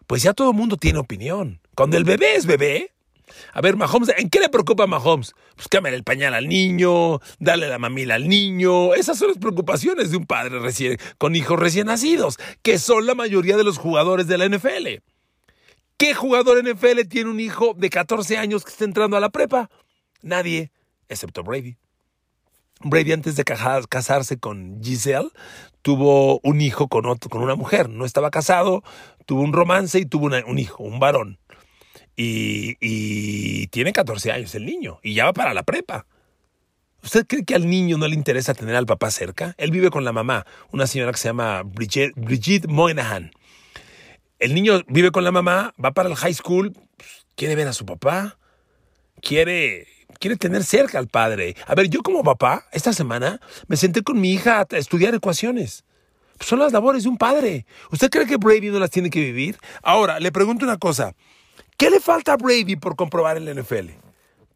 pues 0.08 0.24
ya 0.24 0.32
todo 0.32 0.50
el 0.50 0.56
mundo 0.56 0.76
tiene 0.76 0.98
opinión. 0.98 1.60
Cuando 1.76 1.96
el 1.96 2.02
bebé 2.02 2.34
es 2.34 2.46
bebé, 2.46 2.90
a 3.52 3.60
ver, 3.60 3.76
Mahomes, 3.76 4.10
¿en 4.16 4.30
qué 4.30 4.40
le 4.40 4.48
preocupa 4.48 4.86
Mahomes? 4.86 5.34
Pues 5.56 5.68
cámbiale 5.68 5.96
el 5.96 6.04
pañal 6.04 6.34
al 6.34 6.48
niño, 6.48 7.20
darle 7.38 7.68
la 7.68 7.78
mamila 7.78 8.14
al 8.16 8.28
niño. 8.28 8.94
Esas 8.94 9.18
son 9.18 9.28
las 9.28 9.38
preocupaciones 9.38 10.10
de 10.10 10.16
un 10.16 10.26
padre 10.26 10.58
recién, 10.60 10.98
con 11.18 11.34
hijos 11.36 11.58
recién 11.58 11.86
nacidos, 11.86 12.38
que 12.62 12.78
son 12.78 13.06
la 13.06 13.14
mayoría 13.14 13.56
de 13.56 13.64
los 13.64 13.78
jugadores 13.78 14.26
de 14.26 14.38
la 14.38 14.48
NFL. 14.48 15.02
¿Qué 15.96 16.14
jugador 16.14 16.62
NFL 16.62 17.08
tiene 17.08 17.30
un 17.30 17.40
hijo 17.40 17.74
de 17.76 17.90
14 17.90 18.38
años 18.38 18.64
que 18.64 18.70
está 18.70 18.84
entrando 18.84 19.16
a 19.16 19.20
la 19.20 19.30
prepa? 19.30 19.68
Nadie, 20.22 20.70
excepto 21.08 21.42
Brady. 21.42 21.76
Brady 22.80 23.12
antes 23.12 23.34
de 23.34 23.44
casarse 23.44 24.38
con 24.38 24.80
Giselle 24.82 25.30
tuvo 25.82 26.38
un 26.44 26.60
hijo 26.60 26.88
con, 26.88 27.02
con 27.16 27.42
una 27.42 27.56
mujer. 27.56 27.88
No 27.88 28.04
estaba 28.04 28.30
casado, 28.30 28.82
tuvo 29.26 29.42
un 29.42 29.52
romance 29.52 29.98
y 29.98 30.06
tuvo 30.06 30.26
un 30.26 30.58
hijo, 30.58 30.84
un 30.84 31.00
varón. 31.00 31.38
Y, 32.20 33.68
tiene 33.68 33.92
14 33.92 34.32
años 34.32 34.54
el 34.56 34.66
niño 34.66 34.98
y 35.02 35.14
ya 35.14 35.26
va 35.26 35.32
para 35.32 35.54
la 35.54 35.62
prepa. 35.62 36.06
¿Usted 37.04 37.24
cree 37.28 37.44
que 37.44 37.54
al 37.54 37.70
niño 37.70 37.96
no 37.96 38.08
le 38.08 38.14
interesa 38.16 38.54
tener 38.54 38.74
al 38.74 38.86
papá 38.86 39.12
cerca? 39.12 39.54
Él 39.56 39.70
vive 39.70 39.90
con 39.90 40.04
la 40.04 40.12
mamá, 40.12 40.44
una 40.72 40.88
señora 40.88 41.12
que 41.12 41.18
se 41.18 41.28
llama 41.28 41.62
Brigitte, 41.62 42.66
Moynihan. 42.66 43.30
El 44.40 44.52
niño 44.52 44.82
vive 44.88 45.12
con 45.12 45.22
la 45.22 45.30
mamá, 45.30 45.74
va 45.82 45.92
para 45.92 46.08
el 46.08 46.16
high 46.16 46.34
school, 46.34 46.72
pues, 46.72 47.26
quiere 47.36 47.54
ver 47.54 47.68
a 47.68 47.72
su 47.72 47.86
papá, 47.86 48.36
quiere, 49.22 49.86
quiere 50.18 50.36
tener 50.36 50.64
cerca 50.64 50.98
al 50.98 51.06
padre. 51.06 51.54
A 51.66 51.76
ver, 51.76 51.88
yo 51.88 52.02
como 52.02 52.24
papá, 52.24 52.66
esta 52.72 52.92
semana 52.92 53.40
me 53.68 53.76
senté 53.76 54.02
con 54.02 54.20
mi 54.20 54.32
hija 54.32 54.66
a 54.68 54.76
estudiar 54.76 55.14
ecuaciones. 55.14 55.84
Pues, 56.36 56.48
son 56.48 56.58
las 56.58 56.72
labores 56.72 57.04
de 57.04 57.10
un 57.10 57.16
padre. 57.16 57.64
¿Usted 57.92 58.10
cree 58.10 58.26
que 58.26 58.38
Brady 58.38 58.70
no 58.70 58.80
las 58.80 58.90
tiene 58.90 59.08
que 59.08 59.20
vivir? 59.20 59.56
Ahora, 59.82 60.18
le 60.18 60.32
pregunto 60.32 60.64
una 60.64 60.78
cosa. 60.78 61.14
¿Qué 61.78 61.90
le 61.90 62.00
falta 62.00 62.32
a 62.32 62.36
Brady 62.36 62.74
por 62.74 62.96
comprobar 62.96 63.36
en 63.36 63.44
la 63.44 63.54
NFL? 63.54 63.90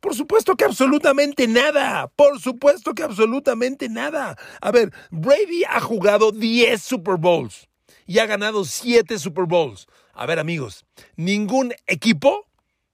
Por 0.01 0.17
supuesto 0.17 0.57
que 0.57 0.65
absolutamente 0.65 1.47
nada. 1.47 2.09
Por 2.09 2.41
supuesto 2.41 2.95
que 2.95 3.05
absolutamente 3.05 3.89
nada. 3.89 4.37
A 4.61 4.73
ver, 4.73 4.93
Brady 5.13 5.63
ha 5.69 5.79
jugado 5.79 6.33
10 6.33 6.83
Super 6.83 7.19
Bowls 7.19 7.69
y 8.09 8.19
ha 8.19 8.27
ganado 8.27 8.65
7 8.65 9.21
Super 9.21 9.45
Bowls. 9.45 9.87
A 10.15 10.27
ver, 10.27 10.41
amigos, 10.41 10.85
ningún 11.15 11.73
equipo 11.87 12.49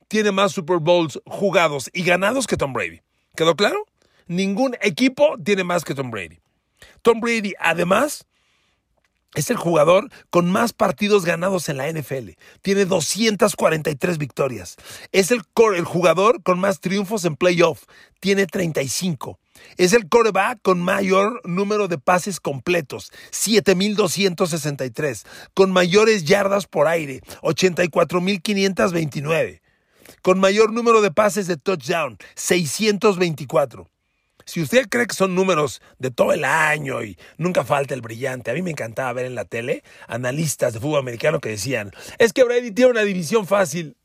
tiene 0.08 0.30
más 0.30 0.52
Super 0.52 0.76
Bowls 0.76 1.18
jugados 1.24 1.88
y 1.94 2.02
ganados 2.02 2.46
que 2.46 2.58
Tom 2.58 2.74
Brady. 2.74 3.00
¿Quedó 3.34 3.56
claro? 3.56 3.86
Ningún 4.26 4.76
equipo 4.82 5.36
tiene 5.42 5.64
más 5.64 5.86
que 5.86 5.94
Tom 5.94 6.10
Brady. 6.10 6.38
Tom 7.00 7.20
Brady, 7.20 7.54
además, 7.58 8.26
es 9.34 9.50
el 9.50 9.56
jugador 9.56 10.08
con 10.30 10.50
más 10.50 10.72
partidos 10.72 11.24
ganados 11.24 11.68
en 11.68 11.76
la 11.76 11.92
NFL. 11.92 12.30
Tiene 12.62 12.86
243 12.86 14.18
victorias. 14.18 14.74
Es 15.12 15.30
el, 15.30 15.42
el 15.76 15.84
jugador 15.84 16.42
con 16.42 16.58
más 16.58 16.80
triunfos 16.80 17.24
en 17.24 17.36
playoff. 17.36 17.84
Tiene 18.20 18.46
35. 18.46 19.38
Es 19.76 19.92
el 19.92 20.08
coreback 20.08 20.60
con 20.62 20.80
mayor 20.80 21.40
número 21.44 21.86
de 21.88 21.98
pases 21.98 22.40
completos, 22.40 23.12
7.263. 23.32 25.26
Con 25.54 25.72
mayores 25.72 26.24
yardas 26.24 26.66
por 26.66 26.88
aire, 26.88 27.20
84.529. 27.42 29.60
Con 30.22 30.40
mayor 30.40 30.72
número 30.72 31.02
de 31.02 31.10
pases 31.10 31.46
de 31.46 31.56
touchdown, 31.56 32.18
624. 32.34 33.88
Si 34.48 34.62
usted 34.62 34.88
cree 34.88 35.06
que 35.06 35.14
son 35.14 35.34
números 35.34 35.82
de 35.98 36.10
todo 36.10 36.32
el 36.32 36.42
año 36.42 37.02
y 37.02 37.18
nunca 37.36 37.64
falta 37.64 37.92
el 37.92 38.00
brillante, 38.00 38.50
a 38.50 38.54
mí 38.54 38.62
me 38.62 38.70
encantaba 38.70 39.12
ver 39.12 39.26
en 39.26 39.34
la 39.34 39.44
tele 39.44 39.84
analistas 40.06 40.72
de 40.72 40.80
fútbol 40.80 41.00
americano 41.00 41.38
que 41.38 41.50
decían, 41.50 41.92
es 42.16 42.32
que 42.32 42.44
Brady 42.44 42.70
tiene 42.70 42.92
una 42.92 43.02
división 43.02 43.46
fácil. 43.46 43.98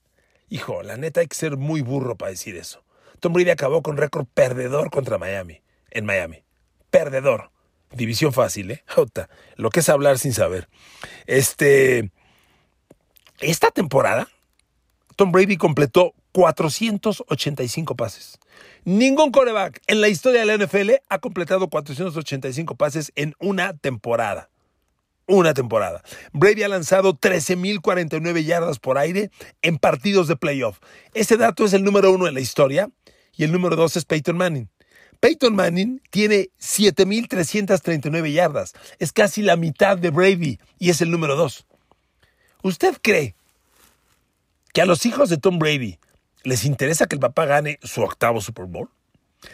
Hijo, 0.50 0.84
la 0.84 0.98
neta 0.98 1.22
hay 1.22 1.28
que 1.28 1.36
ser 1.38 1.56
muy 1.56 1.80
burro 1.80 2.18
para 2.18 2.32
decir 2.32 2.58
eso. 2.58 2.84
Tom 3.22 3.32
Brady 3.32 3.52
acabó 3.52 3.82
con 3.82 3.96
récord 3.96 4.26
perdedor 4.34 4.92
contra 4.92 5.18
Miami, 5.18 5.62
en 5.92 6.06
Miami. 6.06 6.44
Perdedor. 6.90 7.52
División 7.94 8.34
fácil, 8.34 8.72
¿eh? 8.72 8.84
Jota, 8.86 9.30
lo 9.56 9.70
que 9.70 9.80
es 9.80 9.88
hablar 9.88 10.20
sin 10.20 10.34
saber. 10.34 10.68
Este. 11.26 12.12
Esta 13.40 13.72
temporada, 13.72 14.28
Tom 15.16 15.32
Brady 15.32 15.56
completó 15.56 16.14
485 16.34 17.96
pases. 17.96 18.40
Ningún 18.84 19.32
coreback 19.32 19.82
en 19.88 20.02
la 20.02 20.10
historia 20.10 20.42
de 20.42 20.46
la 20.46 20.58
NFL 20.58 20.92
ha 21.08 21.20
completado 21.20 21.70
485 21.70 22.76
pases 22.76 23.14
en 23.16 23.34
una 23.40 23.78
temporada. 23.78 24.50
Una 25.26 25.54
temporada. 25.54 26.04
Brady 26.34 26.64
ha 26.64 26.68
lanzado 26.68 27.14
13.049 27.14 28.44
yardas 28.44 28.80
por 28.80 28.98
aire 28.98 29.32
en 29.62 29.78
partidos 29.78 30.28
de 30.28 30.36
playoff. 30.36 30.80
Ese 31.14 31.38
dato 31.38 31.64
es 31.64 31.72
el 31.72 31.86
número 31.86 32.12
uno 32.12 32.28
en 32.28 32.34
la 32.34 32.42
historia 32.42 32.90
y 33.38 33.46
el 33.46 33.54
número 33.54 33.78
dos 33.78 33.96
es 33.96 34.04
Peyton 34.04 34.36
Manning. 34.36 34.70
Peyton 35.22 35.56
Manning 35.56 36.02
tiene 36.10 36.50
7.339 36.60 38.34
yardas. 38.34 38.74
Es 39.00 39.14
casi 39.14 39.42
la 39.42 39.56
mitad 39.56 39.98
de 39.98 40.10
Brady 40.10 40.60
y 40.78 40.90
es 40.90 41.00
el 41.02 41.10
número 41.10 41.38
dos. 41.38 41.66
¿Usted 42.62 42.98
cree 43.02 43.36
que 44.74 44.82
a 44.82 44.86
los 44.86 45.06
hijos 45.06 45.30
de 45.30 45.38
Tom 45.38 45.60
Brady 45.60 46.00
¿Les 46.44 46.66
interesa 46.66 47.08
que 47.08 47.16
el 47.16 47.22
papá 47.22 47.46
gane 47.46 47.80
su 47.84 48.02
octavo 48.02 48.42
Super 48.42 48.66
Bowl? 48.66 48.90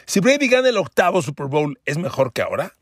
Si 0.07 0.19
Brady 0.19 0.47
gana 0.47 0.69
el 0.69 0.77
octavo 0.77 1.21
Super 1.21 1.45
Bowl, 1.45 1.79
¿es 1.85 1.99
mejor 1.99 2.33
que 2.33 2.41
ahora? 2.41 2.73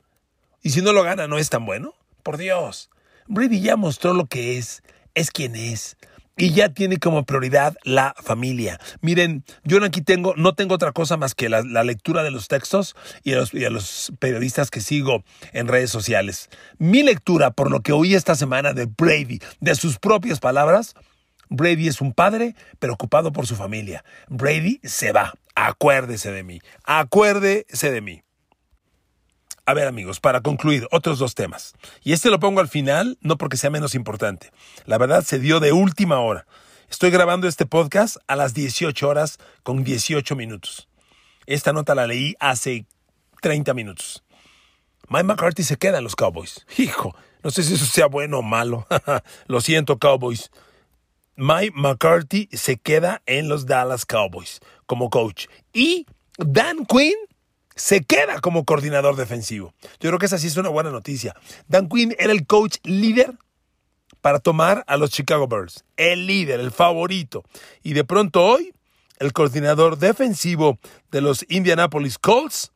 ¿Y 0.61 0.69
si 0.69 0.81
no 0.81 0.93
lo 0.93 1.03
gana, 1.03 1.27
no 1.27 1.37
es 1.37 1.49
tan 1.49 1.65
bueno? 1.65 1.93
Por 2.23 2.37
Dios, 2.37 2.89
Brady 3.27 3.59
ya 3.59 3.75
mostró 3.75 4.13
lo 4.13 4.25
que 4.25 4.57
es, 4.57 4.81
es 5.13 5.29
quien 5.29 5.55
es. 5.57 5.97
Y 6.37 6.53
ya 6.53 6.69
tiene 6.69 6.97
como 6.97 7.25
prioridad 7.25 7.75
la 7.83 8.15
familia. 8.21 8.79
Miren, 9.01 9.43
yo 9.63 9.83
aquí 9.83 10.01
tengo, 10.01 10.35
no 10.37 10.53
tengo 10.53 10.75
otra 10.75 10.91
cosa 10.91 11.17
más 11.17 11.33
que 11.33 11.49
la, 11.49 11.61
lectura 11.83 12.23
de 12.23 12.31
los 12.31 12.47
textos 12.47 12.95
y 13.23 13.33
a, 13.33 13.37
los, 13.37 13.53
y 13.53 13.65
a 13.65 13.71
los 13.71 14.13
periodistas 14.19 14.69
que 14.69 14.79
sigo 14.79 15.23
en 15.51 15.67
redes 15.67 15.89
sociales. 15.89 16.49
Mi 16.77 17.01
lectura, 17.01 17.51
por 17.51 17.71
lo 17.71 17.81
que 17.81 17.91
oí 17.91 18.13
esta 18.13 18.35
semana 18.35 18.73
de 18.73 18.85
Brady, 18.85 19.39
de 19.59 19.75
sus 19.75 19.97
propias 19.97 20.39
palabras, 20.39 20.93
Brady 21.49 21.87
es 21.87 22.01
un 22.01 22.13
padre 22.13 22.55
preocupado 22.79 23.31
por 23.31 23.47
su 23.47 23.55
familia. 23.55 24.03
Brady 24.27 24.79
se 24.83 25.11
va. 25.11 25.33
Acuérdese 25.55 26.31
de 26.31 26.43
mí. 26.43 26.61
Acuérdese 26.83 27.91
de 27.91 28.01
mí. 28.01 28.23
A 29.65 29.73
ver 29.73 29.87
amigos, 29.87 30.21
para 30.21 30.41
concluir, 30.41 30.87
otros 30.91 31.19
dos 31.19 31.35
temas. 31.35 31.73
Y 32.01 32.13
este 32.13 32.29
lo 32.29 32.39
pongo 32.39 32.61
al 32.61 32.69
final, 32.69 33.17
no 33.19 33.37
porque 33.37 33.57
sea 33.57 33.69
menos 33.69 33.95
importante. 33.95 34.51
La 34.85 34.97
verdad 34.97 35.23
se 35.23 35.39
dio 35.39 35.59
de 35.59 35.73
última 35.73 36.19
hora. 36.19 36.47
Estoy 36.89 37.09
grabando 37.09 37.49
este 37.49 37.65
podcast 37.65 38.15
a 38.27 38.37
las 38.37 38.53
18 38.53 39.09
horas 39.09 39.39
con 39.63 39.83
18 39.83 40.37
minutos. 40.37 40.87
Esta 41.45 41.73
nota 41.73 41.95
la 41.95 42.07
leí 42.07 42.35
hace 42.39 42.85
30 43.41 43.73
minutos. 43.73 44.23
Mike 45.09 45.25
McCarthy 45.25 45.63
se 45.63 45.75
queda 45.75 45.97
en 45.97 46.05
los 46.05 46.15
Cowboys. 46.15 46.65
Hijo, 46.77 47.13
no 47.43 47.51
sé 47.51 47.63
si 47.63 47.73
eso 47.73 47.85
sea 47.85 48.07
bueno 48.07 48.39
o 48.39 48.43
malo. 48.43 48.87
lo 49.47 49.59
siento, 49.59 49.97
Cowboys. 49.97 50.49
Mike 51.37 51.73
McCarthy 51.75 52.49
se 52.51 52.77
queda 52.77 53.21
en 53.27 53.47
los 53.47 53.67
Dallas 53.67 54.05
Cowboys 54.05 54.59
como 54.87 55.11
coach. 55.11 55.45
Y 55.71 56.07
Dan 56.37 56.85
Quinn 56.85 57.15
se 57.75 58.03
queda 58.03 58.41
como 58.41 58.65
coordinador 58.65 59.15
defensivo. 59.15 59.73
Yo 59.99 60.09
creo 60.09 60.17
que 60.17 60.25
esa 60.25 60.39
sí 60.39 60.47
es 60.47 60.57
una 60.57 60.69
buena 60.69 60.89
noticia. 60.89 61.35
Dan 61.67 61.89
Quinn 61.89 62.15
era 62.17 62.33
el 62.33 62.47
coach 62.47 62.77
líder 62.83 63.37
para 64.21 64.39
tomar 64.39 64.83
a 64.87 64.97
los 64.97 65.11
Chicago 65.11 65.47
Bears. 65.47 65.85
El 65.95 66.25
líder, 66.25 66.59
el 66.59 66.71
favorito. 66.71 67.43
Y 67.83 67.93
de 67.93 68.03
pronto 68.03 68.43
hoy, 68.43 68.73
el 69.19 69.31
coordinador 69.31 69.99
defensivo 69.99 70.79
de 71.11 71.21
los 71.21 71.45
Indianapolis 71.49 72.17
Colts 72.17 72.71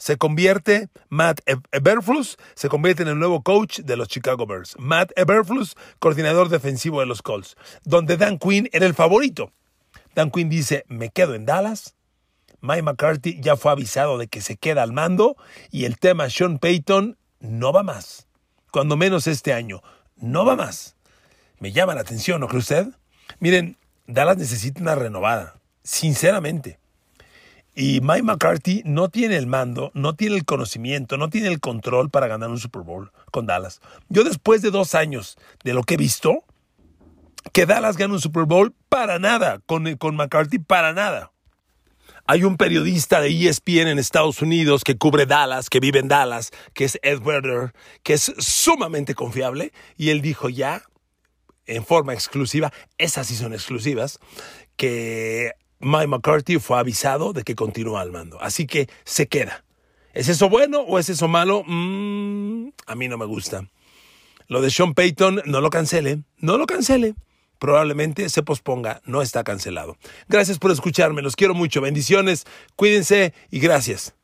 se 0.00 0.16
convierte, 0.16 0.88
Matt 1.10 1.42
Eberflus 1.72 2.38
se 2.54 2.70
convierte 2.70 3.02
en 3.02 3.10
el 3.10 3.18
nuevo 3.18 3.42
coach 3.42 3.80
de 3.80 3.98
los 3.98 4.08
Chicago 4.08 4.46
Bears. 4.46 4.74
Matt 4.78 5.12
Eberflus, 5.14 5.76
coordinador 5.98 6.48
defensivo 6.48 7.00
de 7.00 7.06
los 7.06 7.20
Colts, 7.20 7.54
donde 7.84 8.16
Dan 8.16 8.38
Quinn 8.38 8.70
era 8.72 8.86
el 8.86 8.94
favorito. 8.94 9.52
Dan 10.14 10.30
Quinn 10.30 10.48
dice, 10.48 10.86
me 10.88 11.10
quedo 11.10 11.34
en 11.34 11.44
Dallas. 11.44 11.96
Mike 12.62 12.82
McCarthy 12.82 13.42
ya 13.42 13.56
fue 13.56 13.72
avisado 13.72 14.16
de 14.16 14.28
que 14.28 14.40
se 14.40 14.56
queda 14.56 14.82
al 14.82 14.94
mando 14.94 15.36
y 15.70 15.84
el 15.84 15.98
tema 15.98 16.30
Sean 16.30 16.58
Payton 16.58 17.18
no 17.40 17.70
va 17.70 17.82
más. 17.82 18.26
Cuando 18.72 18.96
menos 18.96 19.26
este 19.26 19.52
año, 19.52 19.82
no 20.16 20.46
va 20.46 20.56
más. 20.56 20.96
Me 21.58 21.72
llama 21.72 21.94
la 21.94 22.00
atención, 22.00 22.40
¿no 22.40 22.48
cree 22.48 22.60
usted? 22.60 22.86
Miren, 23.38 23.76
Dallas 24.06 24.38
necesita 24.38 24.80
una 24.80 24.94
renovada, 24.94 25.60
sinceramente. 25.82 26.78
Y 27.80 28.02
Mike 28.02 28.24
McCarthy 28.24 28.82
no 28.84 29.08
tiene 29.08 29.38
el 29.38 29.46
mando, 29.46 29.90
no 29.94 30.14
tiene 30.14 30.36
el 30.36 30.44
conocimiento, 30.44 31.16
no 31.16 31.30
tiene 31.30 31.48
el 31.48 31.60
control 31.60 32.10
para 32.10 32.26
ganar 32.26 32.50
un 32.50 32.58
Super 32.58 32.82
Bowl 32.82 33.10
con 33.30 33.46
Dallas. 33.46 33.80
Yo 34.10 34.22
después 34.22 34.60
de 34.60 34.70
dos 34.70 34.94
años 34.94 35.38
de 35.64 35.72
lo 35.72 35.82
que 35.82 35.94
he 35.94 35.96
visto, 35.96 36.44
que 37.54 37.64
Dallas 37.64 37.96
gane 37.96 38.12
un 38.12 38.20
Super 38.20 38.44
Bowl 38.44 38.74
para 38.90 39.18
nada, 39.18 39.60
con, 39.64 39.96
con 39.96 40.14
McCarthy 40.14 40.58
para 40.58 40.92
nada. 40.92 41.32
Hay 42.26 42.44
un 42.44 42.58
periodista 42.58 43.22
de 43.22 43.30
ESPN 43.30 43.88
en 43.88 43.98
Estados 43.98 44.42
Unidos 44.42 44.84
que 44.84 44.98
cubre 44.98 45.24
Dallas, 45.24 45.70
que 45.70 45.80
vive 45.80 46.00
en 46.00 46.08
Dallas, 46.08 46.50
que 46.74 46.84
es 46.84 46.98
Ed 47.02 47.22
Werder, 47.22 47.72
que 48.02 48.12
es 48.12 48.30
sumamente 48.36 49.14
confiable, 49.14 49.72
y 49.96 50.10
él 50.10 50.20
dijo 50.20 50.50
ya, 50.50 50.82
en 51.64 51.82
forma 51.86 52.12
exclusiva, 52.12 52.74
esas 52.98 53.28
sí 53.28 53.36
son 53.36 53.54
exclusivas, 53.54 54.18
que 54.76 55.54
Mike 55.80 56.06
McCarthy 56.06 56.58
fue 56.58 56.78
avisado 56.78 57.32
de 57.32 57.42
que 57.42 57.54
continúa 57.54 58.02
al 58.02 58.12
mando. 58.12 58.40
Así 58.40 58.66
que 58.66 58.88
se 59.04 59.26
queda. 59.26 59.64
¿Es 60.12 60.28
eso 60.28 60.48
bueno 60.48 60.80
o 60.80 60.98
es 60.98 61.08
eso 61.08 61.28
malo? 61.28 61.62
Mm, 61.66 62.68
a 62.86 62.94
mí 62.94 63.08
no 63.08 63.16
me 63.16 63.24
gusta. 63.24 63.68
Lo 64.48 64.60
de 64.60 64.70
Sean 64.70 64.94
Payton, 64.94 65.42
no 65.46 65.60
lo 65.60 65.70
cancele, 65.70 66.22
no 66.38 66.58
lo 66.58 66.66
cancele. 66.66 67.14
Probablemente 67.58 68.28
se 68.28 68.42
posponga, 68.42 69.00
no 69.04 69.22
está 69.22 69.44
cancelado. 69.44 69.96
Gracias 70.28 70.58
por 70.58 70.70
escucharme, 70.70 71.22
los 71.22 71.36
quiero 71.36 71.54
mucho, 71.54 71.80
bendiciones, 71.80 72.46
cuídense 72.74 73.32
y 73.50 73.60
gracias. 73.60 74.14